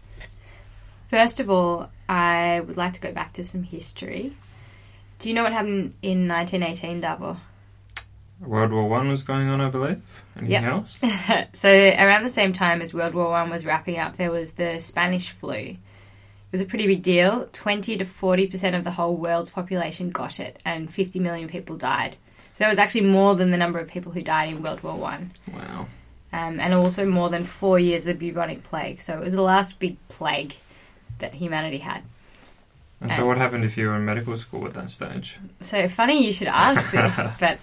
First 1.08 1.40
of 1.40 1.48
all, 1.50 1.90
I 2.08 2.60
would 2.60 2.76
like 2.76 2.92
to 2.94 3.00
go 3.00 3.12
back 3.12 3.32
to 3.34 3.44
some 3.44 3.62
history. 3.62 4.36
Do 5.18 5.28
you 5.28 5.34
know 5.34 5.44
what 5.44 5.52
happened 5.52 5.94
in 6.02 6.28
1918, 6.28 7.00
Davo? 7.00 7.38
World 8.40 8.72
War 8.72 8.88
One 8.88 9.08
was 9.08 9.22
going 9.22 9.48
on, 9.48 9.60
I 9.60 9.70
believe. 9.70 10.24
Anything 10.36 10.50
Yep. 10.52 10.64
else? 10.64 11.02
so 11.54 11.70
around 11.70 12.22
the 12.22 12.28
same 12.28 12.52
time 12.52 12.82
as 12.82 12.92
World 12.92 13.14
War 13.14 13.30
One 13.30 13.50
was 13.50 13.64
wrapping 13.64 13.98
up, 13.98 14.16
there 14.16 14.30
was 14.30 14.52
the 14.54 14.80
Spanish 14.80 15.30
flu. 15.30 15.54
It 15.54 15.78
was 16.52 16.60
a 16.60 16.64
pretty 16.66 16.86
big 16.86 17.02
deal. 17.02 17.48
Twenty 17.52 17.96
to 17.96 18.04
forty 18.04 18.46
percent 18.46 18.76
of 18.76 18.84
the 18.84 18.92
whole 18.92 19.16
world's 19.16 19.50
population 19.50 20.10
got 20.10 20.38
it, 20.38 20.60
and 20.64 20.92
fifty 20.92 21.18
million 21.18 21.48
people 21.48 21.76
died. 21.76 22.16
So 22.52 22.64
that 22.64 22.70
was 22.70 22.78
actually 22.78 23.02
more 23.02 23.34
than 23.34 23.50
the 23.50 23.56
number 23.58 23.78
of 23.78 23.88
people 23.88 24.12
who 24.12 24.22
died 24.22 24.50
in 24.50 24.62
World 24.62 24.82
War 24.82 24.96
One, 24.96 25.30
Wow. 25.52 25.88
um, 26.32 26.58
and 26.60 26.72
also 26.72 27.04
more 27.04 27.28
than 27.28 27.44
four 27.44 27.78
years 27.78 28.06
of 28.06 28.18
the 28.18 28.26
bubonic 28.30 28.62
plague. 28.64 29.00
So 29.02 29.18
it 29.18 29.24
was 29.24 29.34
the 29.34 29.42
last 29.42 29.78
big 29.78 29.96
plague 30.08 30.54
that 31.18 31.34
humanity 31.34 31.78
had. 31.78 32.02
And 33.00 33.12
so 33.12 33.26
what 33.26 33.36
happened 33.36 33.64
if 33.64 33.76
you 33.76 33.88
were 33.88 33.96
in 33.96 34.04
medical 34.06 34.36
school 34.38 34.66
at 34.66 34.72
that 34.74 34.90
stage? 34.90 35.38
So 35.60 35.86
funny 35.88 36.24
you 36.26 36.32
should 36.32 36.48
ask 36.48 36.90
this, 36.92 37.20
but 37.40 37.58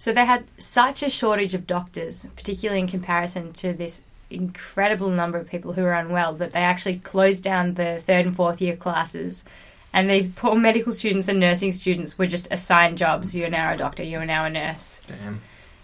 so 0.00 0.14
they 0.14 0.24
had 0.24 0.44
such 0.56 1.02
a 1.02 1.10
shortage 1.10 1.52
of 1.52 1.66
doctors, 1.66 2.24
particularly 2.34 2.80
in 2.80 2.86
comparison 2.86 3.52
to 3.52 3.74
this 3.74 4.02
incredible 4.30 5.10
number 5.10 5.36
of 5.36 5.46
people 5.46 5.74
who 5.74 5.82
were 5.82 5.92
unwell, 5.92 6.32
that 6.36 6.52
they 6.52 6.60
actually 6.60 6.96
closed 6.96 7.44
down 7.44 7.74
the 7.74 7.98
third 7.98 8.24
and 8.24 8.34
fourth 8.34 8.62
year 8.62 8.76
classes 8.76 9.44
And 9.92 10.08
these 10.08 10.26
poor 10.28 10.54
medical 10.54 10.92
students 10.92 11.28
and 11.28 11.38
nursing 11.38 11.72
students 11.72 12.16
were 12.16 12.26
just 12.26 12.48
assigned 12.50 12.96
jobs. 12.96 13.34
You're 13.34 13.50
now 13.50 13.74
a 13.74 13.76
doctor, 13.76 14.02
you're 14.02 14.24
now 14.24 14.46
a 14.46 14.50
nurse. 14.50 15.02
Damn. 15.06 15.42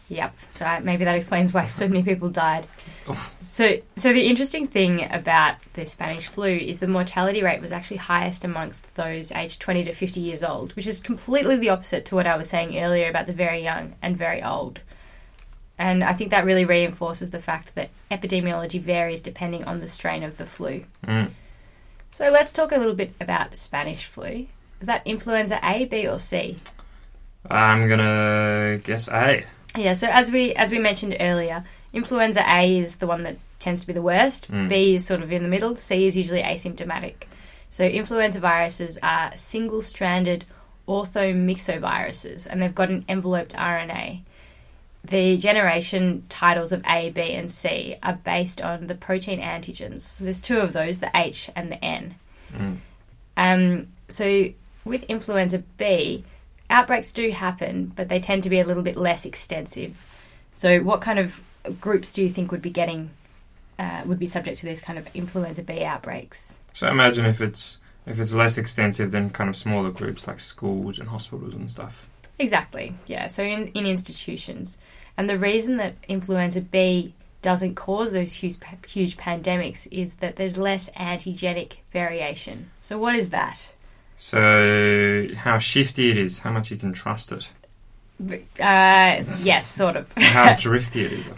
Yep. 0.08 0.34
So 0.50 0.80
maybe 0.82 1.04
that 1.04 1.16
explains 1.16 1.52
why 1.52 1.66
so 1.66 1.88
many 1.88 2.02
people 2.02 2.28
died. 2.28 2.66
Oof. 3.10 3.34
So, 3.40 3.78
so 3.96 4.12
the 4.12 4.26
interesting 4.26 4.66
thing 4.66 5.10
about 5.10 5.56
the 5.74 5.84
Spanish 5.84 6.28
flu 6.28 6.48
is 6.48 6.78
the 6.78 6.86
mortality 6.86 7.42
rate 7.42 7.60
was 7.60 7.72
actually 7.72 7.98
highest 7.98 8.44
amongst 8.44 8.94
those 8.94 9.32
aged 9.32 9.60
20 9.60 9.84
to 9.84 9.92
50 9.92 10.20
years 10.20 10.44
old, 10.44 10.74
which 10.76 10.86
is 10.86 11.00
completely 11.00 11.56
the 11.56 11.70
opposite 11.70 12.04
to 12.06 12.14
what 12.14 12.26
I 12.26 12.36
was 12.36 12.48
saying 12.48 12.78
earlier 12.78 13.08
about 13.08 13.26
the 13.26 13.32
very 13.32 13.62
young 13.62 13.94
and 14.00 14.16
very 14.16 14.42
old. 14.42 14.80
And 15.78 16.02
I 16.02 16.12
think 16.12 16.30
that 16.30 16.44
really 16.44 16.64
reinforces 16.64 17.30
the 17.30 17.40
fact 17.40 17.74
that 17.74 17.90
epidemiology 18.10 18.80
varies 18.80 19.22
depending 19.22 19.64
on 19.64 19.80
the 19.80 19.88
strain 19.88 20.22
of 20.22 20.38
the 20.38 20.46
flu. 20.46 20.84
Mm. 21.06 21.30
So 22.10 22.30
let's 22.30 22.52
talk 22.52 22.72
a 22.72 22.78
little 22.78 22.94
bit 22.94 23.12
about 23.20 23.56
Spanish 23.56 24.04
flu. 24.04 24.46
Is 24.80 24.86
that 24.86 25.02
influenza 25.04 25.58
A, 25.62 25.84
B, 25.84 26.06
or 26.06 26.18
C? 26.18 26.56
I'm 27.50 27.88
gonna 27.88 28.78
guess 28.82 29.08
A. 29.08 29.44
Yeah, 29.76 29.94
so 29.94 30.08
as 30.10 30.30
we 30.30 30.54
as 30.54 30.70
we 30.70 30.78
mentioned 30.78 31.16
earlier, 31.20 31.64
influenza 31.92 32.42
A 32.46 32.78
is 32.78 32.96
the 32.96 33.06
one 33.06 33.22
that 33.24 33.36
tends 33.58 33.82
to 33.82 33.86
be 33.86 33.92
the 33.92 34.02
worst. 34.02 34.50
Mm. 34.50 34.68
B 34.68 34.94
is 34.94 35.06
sort 35.06 35.22
of 35.22 35.32
in 35.32 35.42
the 35.42 35.48
middle. 35.48 35.76
C 35.76 36.06
is 36.06 36.16
usually 36.16 36.42
asymptomatic. 36.42 37.24
So 37.68 37.84
influenza 37.84 38.40
viruses 38.40 38.98
are 39.02 39.36
single-stranded 39.36 40.44
orthomyxoviruses, 40.86 42.46
and 42.46 42.62
they've 42.62 42.74
got 42.74 42.90
an 42.90 43.04
enveloped 43.08 43.54
RNA. 43.54 44.20
The 45.04 45.36
generation 45.36 46.24
titles 46.28 46.72
of 46.72 46.82
A, 46.86 47.10
B, 47.10 47.32
and 47.32 47.50
C 47.50 47.96
are 48.02 48.14
based 48.14 48.62
on 48.62 48.86
the 48.86 48.94
protein 48.94 49.40
antigens. 49.40 50.02
So 50.02 50.24
there's 50.24 50.40
two 50.40 50.58
of 50.58 50.72
those, 50.72 50.98
the 50.98 51.10
H 51.14 51.50
and 51.54 51.70
the 51.70 51.84
N. 51.84 52.14
Mm. 52.52 52.76
Um, 53.36 53.88
so 54.08 54.48
with 54.84 55.04
influenza 55.04 55.58
B, 55.76 56.24
outbreaks 56.70 57.12
do 57.12 57.30
happen, 57.30 57.92
but 57.94 58.08
they 58.08 58.20
tend 58.20 58.42
to 58.44 58.50
be 58.50 58.60
a 58.60 58.66
little 58.66 58.82
bit 58.82 58.96
less 58.96 59.26
extensive. 59.26 60.22
So, 60.54 60.80
what 60.80 61.00
kind 61.00 61.18
of 61.18 61.42
groups 61.80 62.12
do 62.12 62.22
you 62.22 62.28
think 62.28 62.50
would 62.50 62.62
be 62.62 62.70
getting 62.70 63.10
uh, 63.78 64.02
would 64.06 64.18
be 64.18 64.26
subject 64.26 64.58
to 64.60 64.66
these 64.66 64.80
kind 64.80 64.98
of 64.98 65.14
influenza 65.14 65.62
B 65.62 65.84
outbreaks? 65.84 66.58
So 66.72 66.88
imagine 66.88 67.26
if 67.26 67.40
it's 67.40 67.78
if 68.06 68.20
it's 68.20 68.32
less 68.32 68.56
extensive 68.58 69.10
than 69.10 69.30
kind 69.30 69.50
of 69.50 69.56
smaller 69.56 69.90
groups 69.90 70.26
like 70.26 70.40
schools 70.40 70.98
and 70.98 71.08
hospitals 71.08 71.54
and 71.54 71.70
stuff. 71.70 72.08
Exactly, 72.38 72.92
yeah. 73.06 73.26
So 73.28 73.42
in, 73.42 73.68
in 73.68 73.86
institutions, 73.86 74.78
and 75.16 75.28
the 75.28 75.38
reason 75.38 75.78
that 75.78 75.94
influenza 76.06 76.60
B 76.60 77.14
doesn't 77.42 77.74
cause 77.74 78.12
those 78.12 78.32
huge 78.32 78.56
huge 78.88 79.16
pandemics 79.16 79.86
is 79.90 80.16
that 80.16 80.36
there's 80.36 80.58
less 80.58 80.90
antigenic 80.90 81.74
variation. 81.92 82.70
So 82.80 82.98
what 82.98 83.14
is 83.14 83.30
that? 83.30 83.72
So 84.18 85.28
how 85.36 85.58
shifty 85.58 86.10
it 86.10 86.16
is, 86.16 86.40
how 86.40 86.50
much 86.50 86.70
you 86.70 86.76
can 86.76 86.92
trust 86.92 87.32
it, 87.32 87.48
Uh, 88.60 89.22
yes, 89.42 89.66
sort 89.66 89.96
of. 89.96 90.12
how 90.16 90.54
drifty 90.58 91.04
it 91.04 91.12
is. 91.12 91.28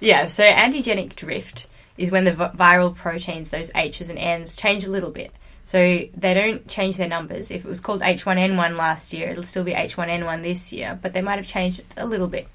Yeah, 0.00 0.26
so 0.26 0.44
antigenic 0.44 1.16
drift 1.16 1.66
is 1.96 2.10
when 2.10 2.24
the 2.24 2.32
vi- 2.32 2.50
viral 2.50 2.94
proteins, 2.94 3.50
those 3.50 3.70
H's 3.74 4.10
and 4.10 4.18
N's, 4.18 4.54
change 4.56 4.84
a 4.84 4.90
little 4.90 5.10
bit. 5.10 5.32
So 5.62 5.78
they 6.16 6.34
don't 6.34 6.68
change 6.68 6.96
their 6.98 7.08
numbers. 7.08 7.50
If 7.50 7.64
it 7.64 7.68
was 7.68 7.80
called 7.80 8.00
H1N1 8.02 8.76
last 8.76 9.12
year, 9.12 9.30
it'll 9.30 9.42
still 9.42 9.64
be 9.64 9.72
H1N1 9.72 10.42
this 10.42 10.72
year, 10.72 10.96
but 11.00 11.12
they 11.12 11.22
might 11.22 11.36
have 11.36 11.46
changed 11.46 11.80
it 11.80 11.86
a 11.96 12.06
little 12.06 12.28
bit. 12.28 12.46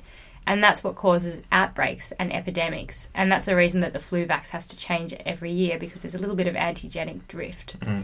And 0.47 0.63
that's 0.63 0.83
what 0.83 0.95
causes 0.95 1.41
outbreaks 1.51 2.13
and 2.13 2.31
epidemics. 2.33 3.07
And 3.13 3.31
that's 3.31 3.45
the 3.45 3.55
reason 3.55 3.81
that 3.81 3.93
the 3.93 3.99
flu 3.99 4.25
vax 4.25 4.49
has 4.51 4.67
to 4.67 4.77
change 4.77 5.13
every 5.25 5.51
year 5.51 5.77
because 5.77 6.01
there's 6.01 6.15
a 6.15 6.19
little 6.19 6.35
bit 6.35 6.47
of 6.47 6.55
antigenic 6.55 7.27
drift. 7.27 7.77
Mm. 7.81 8.03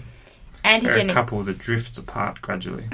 So 0.64 0.70
Antigenic. 0.90 1.12
a 1.12 1.14
couple 1.14 1.42
that 1.44 1.58
drifts 1.60 1.98
apart 1.98 2.42
gradually, 2.42 2.86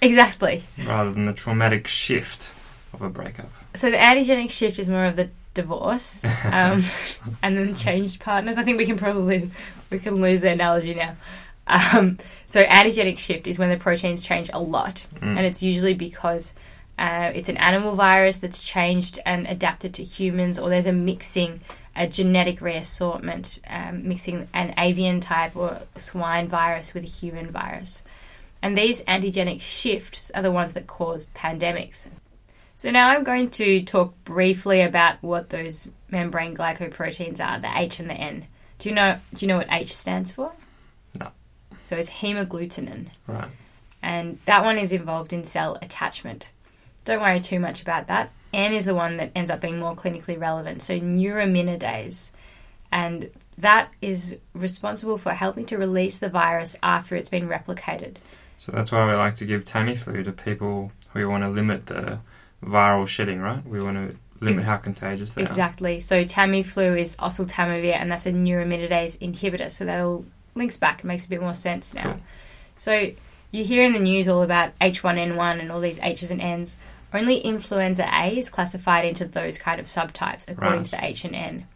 exactly. 0.00 0.62
rather 0.86 1.10
than 1.12 1.24
the 1.24 1.32
traumatic 1.32 1.86
shift 1.88 2.52
of 2.92 3.02
a 3.02 3.08
breakup. 3.10 3.50
So 3.74 3.90
the 3.90 3.96
antigenic 3.96 4.50
shift 4.50 4.78
is 4.78 4.88
more 4.88 5.04
of 5.06 5.16
the 5.16 5.28
divorce, 5.54 6.24
um, 6.44 6.80
and 7.42 7.56
then 7.56 7.74
changed 7.74 8.20
partners. 8.20 8.56
I 8.58 8.62
think 8.62 8.78
we 8.78 8.86
can 8.86 8.96
probably 8.98 9.50
we 9.90 9.98
can 9.98 10.20
lose 10.20 10.42
the 10.42 10.50
analogy 10.50 10.94
now. 10.94 11.16
Um, 11.66 12.18
so 12.46 12.64
antigenic 12.64 13.18
shift 13.18 13.46
is 13.46 13.58
when 13.58 13.68
the 13.68 13.76
proteins 13.76 14.22
change 14.22 14.48
a 14.52 14.60
lot, 14.60 15.04
Mm. 15.16 15.36
and 15.36 15.40
it's 15.40 15.62
usually 15.62 15.94
because 15.94 16.54
uh, 16.98 17.30
it's 17.34 17.48
an 17.48 17.56
animal 17.58 17.94
virus 17.94 18.38
that's 18.38 18.58
changed 18.58 19.18
and 19.26 19.46
adapted 19.46 19.94
to 19.94 20.04
humans, 20.04 20.58
or 20.58 20.68
there's 20.70 20.86
a 20.86 20.92
mixing, 20.92 21.60
a 21.96 22.06
genetic 22.06 22.60
reassortment, 22.60 23.58
um, 23.68 24.06
mixing 24.08 24.48
an 24.52 24.74
avian 24.78 25.20
type 25.20 25.56
or 25.56 25.80
swine 25.96 26.48
virus 26.48 26.94
with 26.94 27.04
a 27.04 27.08
human 27.08 27.50
virus. 27.50 28.04
And 28.62 28.76
these 28.76 29.02
antigenic 29.04 29.60
shifts 29.60 30.30
are 30.32 30.42
the 30.42 30.52
ones 30.52 30.72
that 30.72 30.86
cause 30.86 31.28
pandemics. 31.34 32.08
So 32.74 32.90
now 32.90 33.08
I'm 33.08 33.24
going 33.24 33.48
to 33.50 33.82
talk 33.82 34.14
briefly 34.24 34.82
about 34.82 35.22
what 35.22 35.50
those 35.50 35.90
membrane 36.10 36.56
glycoproteins 36.56 37.44
are, 37.44 37.58
the 37.58 37.70
H 37.76 37.98
and 37.98 38.08
the 38.08 38.14
N. 38.14 38.46
Do 38.78 38.88
you 38.88 38.94
know 38.94 39.18
do 39.34 39.44
you 39.44 39.48
know 39.48 39.58
what 39.58 39.72
H 39.72 39.96
stands 39.96 40.32
for? 40.32 40.52
No. 41.18 41.28
So 41.82 41.96
it's 41.96 42.08
hemagglutinin. 42.08 43.08
Right. 43.26 43.48
And 44.00 44.38
that 44.42 44.64
one 44.64 44.78
is 44.78 44.92
involved 44.92 45.32
in 45.32 45.42
cell 45.42 45.76
attachment. 45.82 46.48
Don't 47.04 47.20
worry 47.20 47.40
too 47.40 47.58
much 47.58 47.82
about 47.82 48.06
that. 48.06 48.30
N 48.52 48.72
is 48.72 48.84
the 48.84 48.94
one 48.94 49.16
that 49.18 49.32
ends 49.34 49.50
up 49.50 49.60
being 49.60 49.78
more 49.78 49.94
clinically 49.94 50.40
relevant. 50.40 50.82
So 50.82 50.98
neuraminidase. 50.98 52.32
And 52.90 53.30
that 53.58 53.90
is 54.00 54.36
responsible 54.54 55.18
for 55.18 55.32
helping 55.32 55.66
to 55.66 55.78
release 55.78 56.18
the 56.18 56.28
virus 56.28 56.76
after 56.82 57.16
it's 57.16 57.28
been 57.28 57.48
replicated. 57.48 58.18
So 58.58 58.72
that's 58.72 58.90
why 58.90 59.06
we 59.06 59.14
like 59.14 59.36
to 59.36 59.44
give 59.44 59.64
Tamiflu 59.64 60.24
to 60.24 60.32
people 60.32 60.92
who 61.12 61.28
want 61.28 61.44
to 61.44 61.50
limit 61.50 61.86
the 61.86 62.20
viral 62.64 63.06
shedding, 63.06 63.40
right? 63.40 63.64
We 63.66 63.80
want 63.80 63.96
to 63.96 64.16
limit 64.40 64.58
Ex- 64.58 64.66
how 64.66 64.76
contagious 64.76 65.34
they 65.34 65.42
are. 65.42 65.46
Exactly. 65.46 66.00
So 66.00 66.24
Tamiflu 66.24 66.98
is 66.98 67.16
oseltamivir, 67.16 67.94
and 67.94 68.10
that's 68.10 68.26
a 68.26 68.32
neuraminidase 68.32 69.18
inhibitor. 69.18 69.70
So 69.70 69.84
that 69.84 70.00
all 70.00 70.24
links 70.54 70.76
back 70.76 71.02
and 71.02 71.08
makes 71.08 71.26
a 71.26 71.28
bit 71.28 71.40
more 71.40 71.54
sense 71.54 71.94
now. 71.94 72.02
Cool. 72.02 72.20
So 72.76 73.10
you 73.50 73.64
hear 73.64 73.84
in 73.84 73.92
the 73.92 74.00
news 74.00 74.28
all 74.28 74.42
about 74.42 74.78
H1N1 74.80 75.60
and 75.60 75.72
all 75.72 75.80
these 75.80 76.00
H's 76.00 76.30
and 76.30 76.40
N's. 76.40 76.76
Only 77.14 77.38
influenza 77.38 78.08
A 78.12 78.36
is 78.38 78.50
classified 78.50 79.04
into 79.04 79.24
those 79.24 79.56
kind 79.58 79.80
of 79.80 79.86
subtypes 79.86 80.48
according 80.50 80.78
Right. 80.78 80.84
to 80.84 80.90
the 80.90 81.04
H 81.04 81.24
and 81.24 81.34
N. 81.34 81.66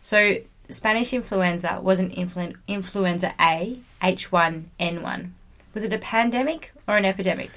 So 0.00 0.36
Spanish 0.70 1.12
influenza 1.12 1.80
wasn't 1.82 2.14
influ- 2.14 2.56
influenza 2.66 3.34
A, 3.40 3.80
H1N1. 4.02 5.30
Was 5.74 5.84
it 5.84 5.92
a 5.92 5.98
pandemic 5.98 6.72
or 6.88 6.96
an 6.96 7.04
epidemic? 7.04 7.50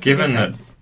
Given 0.00 0.34
that- 0.34 0.74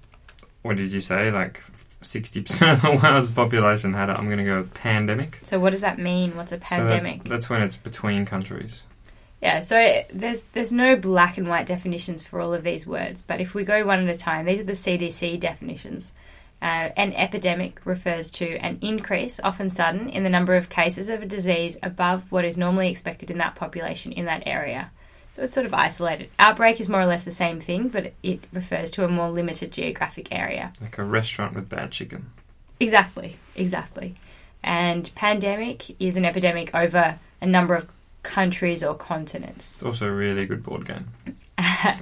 What 0.62 0.76
did 0.76 0.92
you 0.92 1.00
say? 1.00 1.30
Like 1.30 1.62
60% 2.00 2.72
of 2.72 2.82
the 2.82 3.00
world's 3.02 3.30
population 3.30 3.92
had 3.94 4.08
it. 4.08 4.12
I'm 4.12 4.26
going 4.26 4.38
to 4.38 4.44
go 4.44 4.64
pandemic. 4.74 5.38
So 5.42 5.58
what 5.60 5.70
does 5.70 5.80
that 5.82 5.98
mean? 5.98 6.36
What's 6.36 6.52
a 6.52 6.56
So 6.58 6.64
pandemic? 6.64 7.18
that's, 7.18 7.28
that's 7.30 7.50
when 7.50 7.62
it's 7.62 7.76
between 7.76 8.24
countries. 8.26 8.84
Yeah, 9.44 9.60
so 9.60 10.02
there's 10.10 10.40
there's 10.54 10.72
no 10.72 10.96
black 10.96 11.36
and 11.36 11.46
white 11.46 11.66
definitions 11.66 12.22
for 12.22 12.40
all 12.40 12.54
of 12.54 12.64
these 12.64 12.86
words, 12.86 13.20
but 13.20 13.42
if 13.42 13.52
we 13.52 13.62
go 13.62 13.84
one 13.84 14.08
at 14.08 14.16
a 14.16 14.18
time, 14.18 14.46
these 14.46 14.58
are 14.58 14.64
the 14.64 14.72
CDC 14.72 15.38
definitions. 15.38 16.14
Uh, 16.62 16.88
an 16.96 17.12
epidemic 17.12 17.84
refers 17.84 18.30
to 18.30 18.56
an 18.56 18.78
increase, 18.80 19.38
often 19.44 19.68
sudden, 19.68 20.08
in 20.08 20.24
the 20.24 20.30
number 20.30 20.54
of 20.54 20.70
cases 20.70 21.10
of 21.10 21.20
a 21.20 21.26
disease 21.26 21.76
above 21.82 22.32
what 22.32 22.46
is 22.46 22.56
normally 22.56 22.88
expected 22.88 23.30
in 23.30 23.36
that 23.36 23.54
population 23.54 24.12
in 24.12 24.24
that 24.24 24.44
area. 24.46 24.90
So 25.32 25.42
it's 25.42 25.52
sort 25.52 25.66
of 25.66 25.74
isolated. 25.74 26.30
Outbreak 26.38 26.80
is 26.80 26.88
more 26.88 27.02
or 27.02 27.06
less 27.06 27.24
the 27.24 27.30
same 27.30 27.60
thing, 27.60 27.88
but 27.88 28.14
it 28.22 28.42
refers 28.50 28.90
to 28.92 29.04
a 29.04 29.08
more 29.08 29.28
limited 29.28 29.72
geographic 29.72 30.28
area. 30.32 30.72
Like 30.80 30.96
a 30.96 31.04
restaurant 31.04 31.54
with 31.54 31.68
bad 31.68 31.90
chicken. 31.90 32.30
Exactly, 32.80 33.36
exactly. 33.56 34.14
And 34.62 35.10
pandemic 35.14 36.00
is 36.00 36.16
an 36.16 36.24
epidemic 36.24 36.74
over 36.74 37.18
a 37.42 37.46
number 37.46 37.74
of 37.74 37.86
countries 38.24 38.82
or 38.82 38.94
continents. 38.94 39.76
It's 39.76 39.82
also 39.82 40.08
a 40.08 40.12
really 40.12 40.46
good 40.46 40.62
board 40.64 40.86
game. 40.86 41.06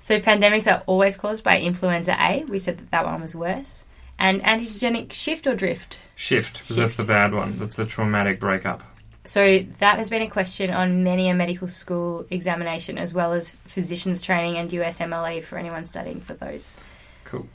so 0.00 0.18
pandemics 0.20 0.70
are 0.70 0.82
always 0.86 1.16
caused 1.18 1.44
by 1.44 1.60
influenza 1.60 2.16
A. 2.18 2.44
We 2.44 2.58
said 2.58 2.78
that 2.78 2.90
that 2.90 3.04
one 3.04 3.20
was 3.20 3.36
worse. 3.36 3.86
And 4.18 4.42
antigenic 4.42 5.12
shift 5.12 5.46
or 5.46 5.54
drift. 5.54 5.98
Shift, 6.14 6.54
because 6.54 6.76
that's 6.76 6.94
the 6.94 7.04
bad 7.04 7.34
one. 7.34 7.58
That's 7.58 7.76
the 7.76 7.84
traumatic 7.84 8.40
breakup. 8.40 8.82
So 9.26 9.58
that 9.78 9.98
has 9.98 10.08
been 10.08 10.22
a 10.22 10.30
question 10.30 10.70
on 10.70 11.02
many 11.02 11.28
a 11.28 11.34
medical 11.34 11.68
school 11.68 12.24
examination, 12.30 12.96
as 12.96 13.12
well 13.12 13.32
as 13.32 13.50
physicians 13.50 14.22
training 14.22 14.56
and 14.56 14.70
USMLE 14.70 15.42
for 15.42 15.58
anyone 15.58 15.84
studying 15.84 16.20
for 16.20 16.34
those. 16.34 16.76
Cool. 17.24 17.46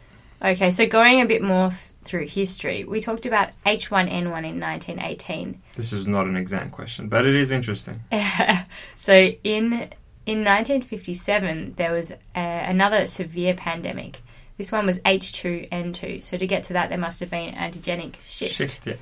Okay, 0.43 0.71
so 0.71 0.85
going 0.85 1.21
a 1.21 1.25
bit 1.25 1.41
more 1.41 1.67
f- 1.67 1.90
through 2.03 2.27
history, 2.27 2.83
we 2.83 2.99
talked 2.99 3.25
about 3.25 3.49
H1N1 3.65 4.21
in 4.21 4.59
1918. 4.59 5.61
This 5.75 5.93
is 5.93 6.07
not 6.07 6.25
an 6.25 6.35
exam 6.35 6.69
question, 6.69 7.09
but 7.09 7.25
it 7.25 7.35
is 7.35 7.51
interesting. 7.51 8.01
so 8.95 9.13
in 9.43 9.89
in 10.23 10.45
1957 10.45 11.73
there 11.77 11.91
was 11.91 12.11
uh 12.11 12.15
another 12.35 13.05
severe 13.05 13.53
pandemic. 13.53 14.21
This 14.57 14.71
one 14.71 14.85
was 14.85 14.99
H2N2. 14.99 16.21
So 16.21 16.37
to 16.37 16.45
get 16.45 16.63
to 16.65 16.73
that, 16.73 16.89
there 16.89 16.97
must 16.97 17.19
have 17.19 17.31
been 17.31 17.55
antigenic 17.55 18.15
shift. 18.23 18.53
Shift, 18.53 18.85
yeah. 18.85 18.93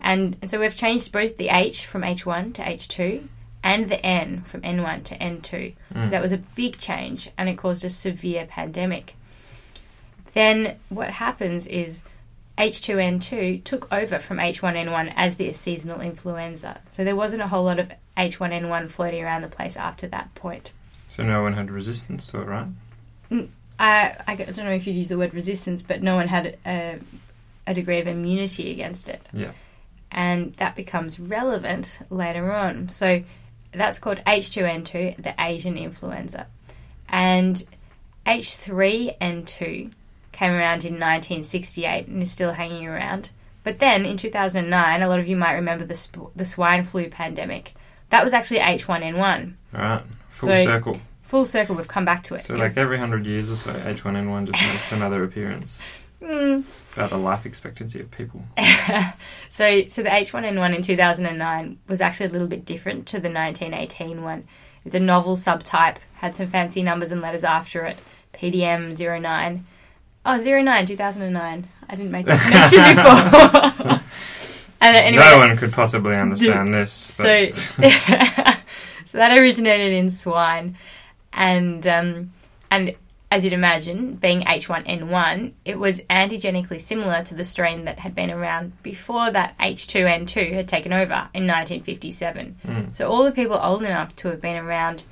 And, 0.00 0.36
and 0.40 0.50
so 0.50 0.58
we've 0.58 0.74
changed 0.74 1.12
both 1.12 1.36
the 1.36 1.48
H 1.48 1.86
from 1.86 2.02
H1 2.02 2.54
to 2.54 2.62
H2, 2.62 3.28
and 3.66 3.88
the 3.88 4.04
N 4.06 4.42
from 4.42 4.62
N1 4.62 5.02
to 5.06 5.18
N2. 5.18 5.74
Mm. 5.92 6.04
So 6.04 6.10
that 6.10 6.22
was 6.22 6.30
a 6.30 6.38
big 6.38 6.78
change 6.78 7.28
and 7.36 7.48
it 7.48 7.58
caused 7.58 7.84
a 7.84 7.90
severe 7.90 8.46
pandemic. 8.46 9.16
Then 10.34 10.76
what 10.88 11.10
happens 11.10 11.66
is 11.66 12.04
H2N2 12.58 13.64
took 13.64 13.92
over 13.92 14.18
from 14.18 14.38
H1N1 14.38 15.12
as 15.16 15.36
the 15.36 15.52
seasonal 15.52 16.00
influenza. 16.00 16.80
So 16.88 17.04
there 17.04 17.16
wasn't 17.16 17.42
a 17.42 17.48
whole 17.48 17.64
lot 17.64 17.78
of 17.78 17.90
H1N1 18.16 18.88
floating 18.88 19.22
around 19.22 19.42
the 19.42 19.48
place 19.48 19.76
after 19.76 20.06
that 20.08 20.34
point. 20.34 20.72
So 21.08 21.22
no 21.22 21.42
one 21.42 21.52
had 21.52 21.70
resistance 21.70 22.26
to 22.28 22.40
it, 22.40 22.46
right? 22.46 22.66
Mm, 23.30 23.48
I, 23.78 24.16
I 24.26 24.36
don't 24.36 24.58
know 24.58 24.70
if 24.70 24.86
you'd 24.86 24.96
use 24.96 25.10
the 25.10 25.18
word 25.18 25.34
resistance, 25.34 25.82
but 25.82 26.02
no 26.02 26.16
one 26.16 26.28
had 26.28 26.56
a, 26.64 26.98
a 27.66 27.74
degree 27.74 28.00
of 28.00 28.06
immunity 28.06 28.70
against 28.70 29.08
it. 29.08 29.22
Yeah. 29.32 29.52
And 30.10 30.54
that 30.54 30.76
becomes 30.76 31.20
relevant 31.20 31.98
later 32.08 32.52
on. 32.52 32.88
So 32.88 33.22
that's 33.72 33.98
called 33.98 34.18
H2N2, 34.26 35.22
the 35.22 35.34
Asian 35.38 35.76
influenza. 35.76 36.46
And 37.08 37.62
H3N2 38.24 39.92
came 40.36 40.52
around 40.52 40.84
in 40.84 40.94
1968 40.94 42.06
and 42.08 42.22
is 42.22 42.30
still 42.30 42.52
hanging 42.52 42.86
around. 42.86 43.30
But 43.64 43.78
then 43.78 44.04
in 44.04 44.16
2009, 44.16 45.02
a 45.02 45.08
lot 45.08 45.18
of 45.18 45.26
you 45.28 45.36
might 45.36 45.54
remember 45.54 45.84
the, 45.84 45.94
sp- 45.96 46.30
the 46.36 46.44
swine 46.44 46.82
flu 46.84 47.08
pandemic. 47.08 47.72
That 48.10 48.22
was 48.22 48.32
actually 48.34 48.60
H1N1. 48.60 49.52
All 49.74 49.80
right. 49.80 50.02
Full 50.28 50.48
So- 50.54 50.64
circle. 50.64 51.00
Full 51.22 51.44
circle, 51.44 51.74
we've 51.74 51.88
come 51.88 52.04
back 52.04 52.22
to 52.24 52.34
it. 52.36 52.42
So 52.42 52.54
It 52.54 52.60
was- 52.60 52.76
like 52.76 52.80
every 52.80 52.98
hundred 52.98 53.26
years 53.26 53.50
or 53.50 53.56
so, 53.56 53.72
H1N1 53.72 54.46
just 54.52 54.62
makes 54.72 54.92
another 54.92 55.24
appearance. 55.24 56.04
Mm. 56.22 56.64
About 56.96 57.10
the 57.10 57.18
life 57.18 57.44
expectancy 57.46 58.00
of 58.00 58.10
people. 58.10 58.42
so, 59.48 59.86
so 59.86 60.02
the 60.02 60.08
H1N1 60.08 60.74
in 60.76 60.82
2009 60.82 61.78
was 61.88 62.00
actually 62.00 62.26
a 62.26 62.30
little 62.30 62.46
bit 62.46 62.64
different 62.64 63.06
to 63.08 63.16
the 63.20 63.30
1918 63.30 64.22
one. 64.22 64.44
It's 64.84 64.94
a 64.94 65.00
novel 65.00 65.34
subtype, 65.34 65.96
had 66.14 66.34
some 66.36 66.46
fancy 66.46 66.82
numbers 66.82 67.10
and 67.10 67.20
letters 67.20 67.42
after 67.44 67.84
it. 67.84 67.98
PDM 68.32 68.92
09. 69.20 69.66
Oh, 70.26 70.36
09, 70.36 70.86
2009. 70.86 71.68
I 71.88 71.94
didn't 71.94 72.10
make 72.10 72.26
that 72.26 72.50
mention 72.50 73.78
before. 73.78 74.00
and 74.80 74.96
anyway, 74.96 75.24
no 75.24 75.38
one 75.38 75.56
could 75.56 75.72
possibly 75.72 76.16
understand 76.16 76.74
this. 76.74 76.90
so, 76.92 77.50
so 77.52 79.18
that 79.18 79.38
originated 79.38 79.92
in 79.92 80.10
swine, 80.10 80.76
and 81.32 81.86
um, 81.86 82.32
and 82.72 82.96
as 83.30 83.44
you'd 83.44 83.52
imagine, 83.52 84.16
being 84.16 84.40
H1N1, 84.42 85.52
it 85.64 85.78
was 85.78 86.00
antigenically 86.10 86.80
similar 86.80 87.22
to 87.24 87.34
the 87.34 87.44
strain 87.44 87.84
that 87.84 88.00
had 88.00 88.14
been 88.14 88.30
around 88.30 88.80
before 88.82 89.30
that 89.30 89.56
H2N2 89.58 90.52
had 90.52 90.66
taken 90.66 90.92
over 90.92 91.28
in 91.34 91.46
1957. 91.46 92.56
Mm. 92.66 92.94
So 92.94 93.08
all 93.08 93.24
the 93.24 93.32
people 93.32 93.58
old 93.60 93.82
enough 93.84 94.14
to 94.16 94.28
have 94.28 94.40
been 94.40 94.56
around 94.56 95.04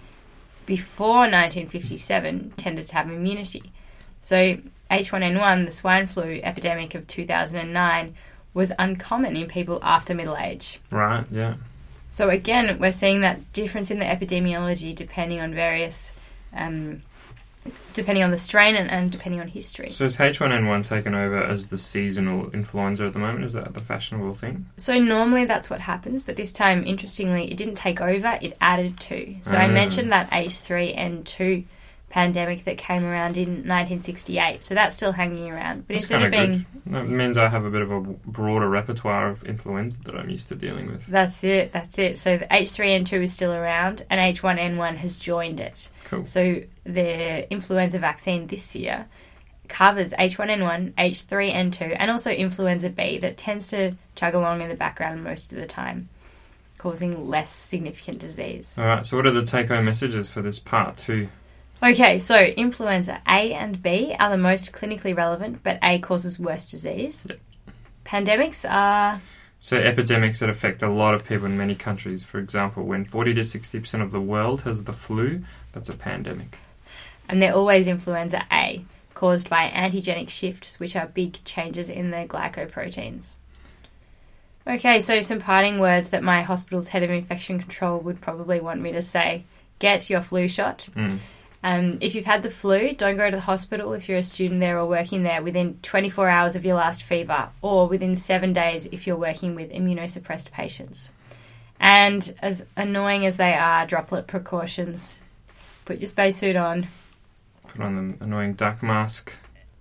before 0.66 1.18
1957 1.18 2.52
tended 2.56 2.86
to 2.86 2.94
have 2.94 3.06
immunity. 3.06 3.72
So 4.20 4.58
H1N1, 4.90 5.64
the 5.66 5.70
swine 5.72 6.06
flu 6.06 6.40
epidemic 6.42 6.94
of 6.94 7.06
2009, 7.06 8.14
was 8.52 8.72
uncommon 8.78 9.36
in 9.36 9.48
people 9.48 9.80
after 9.82 10.14
middle 10.14 10.36
age. 10.36 10.80
right, 10.90 11.24
yeah. 11.30 11.54
So 12.10 12.30
again, 12.30 12.78
we're 12.78 12.92
seeing 12.92 13.22
that 13.22 13.52
difference 13.52 13.90
in 13.90 13.98
the 13.98 14.04
epidemiology 14.04 14.94
depending 14.94 15.40
on 15.40 15.52
various, 15.52 16.12
um, 16.54 17.02
depending 17.92 18.22
on 18.22 18.30
the 18.30 18.38
strain 18.38 18.76
and, 18.76 18.88
and 18.88 19.10
depending 19.10 19.40
on 19.40 19.48
history. 19.48 19.90
So 19.90 20.04
is 20.04 20.18
H1N1 20.18 20.86
taken 20.86 21.12
over 21.16 21.42
as 21.42 21.68
the 21.68 21.78
seasonal 21.78 22.50
influenza 22.50 23.06
at 23.06 23.14
the 23.14 23.18
moment? 23.18 23.44
Is 23.44 23.54
that 23.54 23.74
the 23.74 23.80
fashionable 23.80 24.34
thing? 24.36 24.66
So 24.76 24.96
normally 25.00 25.44
that's 25.44 25.68
what 25.68 25.80
happens, 25.80 26.22
but 26.22 26.36
this 26.36 26.52
time, 26.52 26.86
interestingly, 26.86 27.50
it 27.50 27.56
didn't 27.56 27.74
take 27.74 28.00
over; 28.00 28.38
it 28.40 28.56
added 28.60 29.00
to. 29.00 29.34
So 29.40 29.56
I 29.56 29.64
Ah. 29.64 29.72
mentioned 29.72 30.12
that 30.12 30.30
H3N2 30.30 31.64
pandemic 32.14 32.62
that 32.62 32.78
came 32.78 33.04
around 33.04 33.36
in 33.36 33.48
1968. 33.66 34.62
So 34.62 34.72
that's 34.72 34.94
still 34.94 35.10
hanging 35.10 35.50
around, 35.50 35.88
but 35.88 35.94
That's 35.94 36.08
instead 36.08 36.22
of 36.22 36.30
being 36.30 36.64
That 36.86 37.08
means 37.08 37.36
I 37.36 37.48
have 37.48 37.64
a 37.64 37.70
bit 37.70 37.82
of 37.82 37.90
a 37.90 38.00
broader 38.02 38.68
repertoire 38.68 39.28
of 39.28 39.42
influenza 39.42 40.00
that 40.04 40.14
I'm 40.14 40.30
used 40.30 40.46
to 40.50 40.54
dealing 40.54 40.86
with. 40.86 41.04
that's 41.08 41.42
it, 41.42 41.72
that's 41.72 41.98
it. 41.98 42.16
So 42.16 42.38
the 42.38 42.44
H3N2 42.46 43.22
is 43.24 43.32
still 43.32 43.52
around, 43.52 44.04
and 44.10 44.20
H1N1 44.36 44.94
has 44.98 45.16
joined 45.16 45.58
it. 45.58 45.88
Cool. 46.04 46.24
So 46.24 46.62
the 46.84 47.52
influenza 47.52 47.98
vaccine 47.98 48.46
this 48.46 48.76
year 48.76 49.06
covers 49.66 50.12
H1N1, 50.12 50.92
H3N2, 50.92 51.96
and 51.98 52.12
also 52.12 52.30
influenza 52.30 52.90
B 52.90 53.18
that 53.18 53.36
tends 53.36 53.66
to 53.70 53.96
chug 54.14 54.34
along 54.34 54.60
in 54.60 54.68
the 54.68 54.76
background 54.76 55.24
most 55.24 55.50
of 55.50 55.58
the 55.58 55.66
time, 55.66 56.08
causing 56.78 57.28
less 57.28 57.50
significant 57.50 58.20
disease. 58.20 58.78
All 58.78 58.86
right. 58.86 59.04
So 59.04 59.16
what 59.16 59.26
are 59.26 59.32
the 59.32 59.42
take-home 59.44 59.84
messages 59.84 60.30
for 60.30 60.42
this 60.42 60.60
part 60.60 60.96
two? 60.96 61.28
Okay, 61.84 62.18
so 62.18 62.38
influenza 62.38 63.20
A 63.28 63.52
and 63.52 63.82
B 63.82 64.16
are 64.18 64.30
the 64.30 64.38
most 64.38 64.72
clinically 64.72 65.14
relevant, 65.14 65.62
but 65.62 65.78
A 65.82 65.98
causes 65.98 66.38
worse 66.38 66.70
disease. 66.70 67.26
Yep. 67.28 67.38
Pandemics 68.06 68.64
are 68.70 69.20
So 69.60 69.76
epidemics 69.76 70.40
that 70.40 70.48
affect 70.48 70.82
a 70.82 70.88
lot 70.88 71.14
of 71.14 71.26
people 71.28 71.46
in 71.46 71.58
many 71.58 71.74
countries. 71.74 72.24
For 72.24 72.38
example, 72.38 72.84
when 72.84 73.04
40 73.04 73.34
to 73.34 73.44
60 73.44 73.80
percent 73.80 74.02
of 74.02 74.12
the 74.12 74.20
world 74.20 74.62
has 74.62 74.84
the 74.84 74.92
flu, 74.92 75.42
that's 75.72 75.88
a 75.90 75.94
pandemic. 75.94 76.58
and 77.28 77.40
they're 77.42 77.54
always 77.54 77.86
influenza 77.86 78.44
A, 78.50 78.84
caused 79.14 79.50
by 79.50 79.68
antigenic 79.68 80.28
shifts, 80.30 80.80
which 80.80 80.96
are 80.96 81.06
big 81.06 81.42
changes 81.44 81.90
in 81.90 82.10
the 82.10 82.24
glycoproteins. 82.26 83.36
Okay, 84.66 85.00
so 85.00 85.20
some 85.20 85.40
parting 85.40 85.78
words 85.78 86.10
that 86.10 86.22
my 86.22 86.40
hospital's 86.40 86.88
head 86.88 87.02
of 87.02 87.10
infection 87.10 87.58
control 87.58 87.98
would 88.00 88.22
probably 88.22 88.60
want 88.60 88.80
me 88.80 88.92
to 88.92 89.02
say. 89.02 89.44
Get 89.78 90.08
your 90.08 90.22
flu 90.22 90.48
shot. 90.48 90.88
Mm. 90.96 91.18
Um, 91.64 91.96
if 92.02 92.14
you've 92.14 92.26
had 92.26 92.42
the 92.42 92.50
flu, 92.50 92.92
don't 92.94 93.16
go 93.16 93.30
to 93.30 93.36
the 93.36 93.40
hospital 93.40 93.94
if 93.94 94.06
you're 94.06 94.18
a 94.18 94.22
student 94.22 94.60
there 94.60 94.78
or 94.78 94.86
working 94.86 95.22
there 95.22 95.42
within 95.42 95.78
24 95.80 96.28
hours 96.28 96.56
of 96.56 96.64
your 96.66 96.74
last 96.76 97.02
fever, 97.02 97.48
or 97.62 97.88
within 97.88 98.14
seven 98.16 98.52
days 98.52 98.84
if 98.92 99.06
you're 99.06 99.16
working 99.16 99.54
with 99.54 99.72
immunosuppressed 99.72 100.50
patients. 100.50 101.10
And 101.80 102.34
as 102.42 102.66
annoying 102.76 103.24
as 103.24 103.38
they 103.38 103.54
are, 103.54 103.86
droplet 103.86 104.26
precautions, 104.26 105.22
put 105.86 105.98
your 106.00 106.06
spacesuit 106.06 106.54
on, 106.56 106.86
Put 107.66 107.80
on 107.80 108.08
the 108.18 108.24
annoying 108.24 108.52
duck 108.54 108.82
mask. 108.82 109.32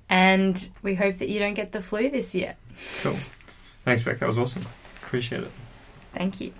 and 0.09 0.69
we 0.83 0.95
hope 0.95 1.15
that 1.17 1.27
you 1.27 1.37
don't 1.39 1.53
get 1.53 1.73
the 1.73 1.81
flu 1.81 2.09
this 2.09 2.33
year. 2.33 2.55
Cool. 3.01 3.17
Thanks, 3.83 4.03
Beck. 4.03 4.19
That 4.19 4.27
was 4.27 4.37
awesome. 4.37 4.63
Appreciate 5.03 5.43
it. 5.43 5.51
Thank 6.13 6.39
you. 6.39 6.53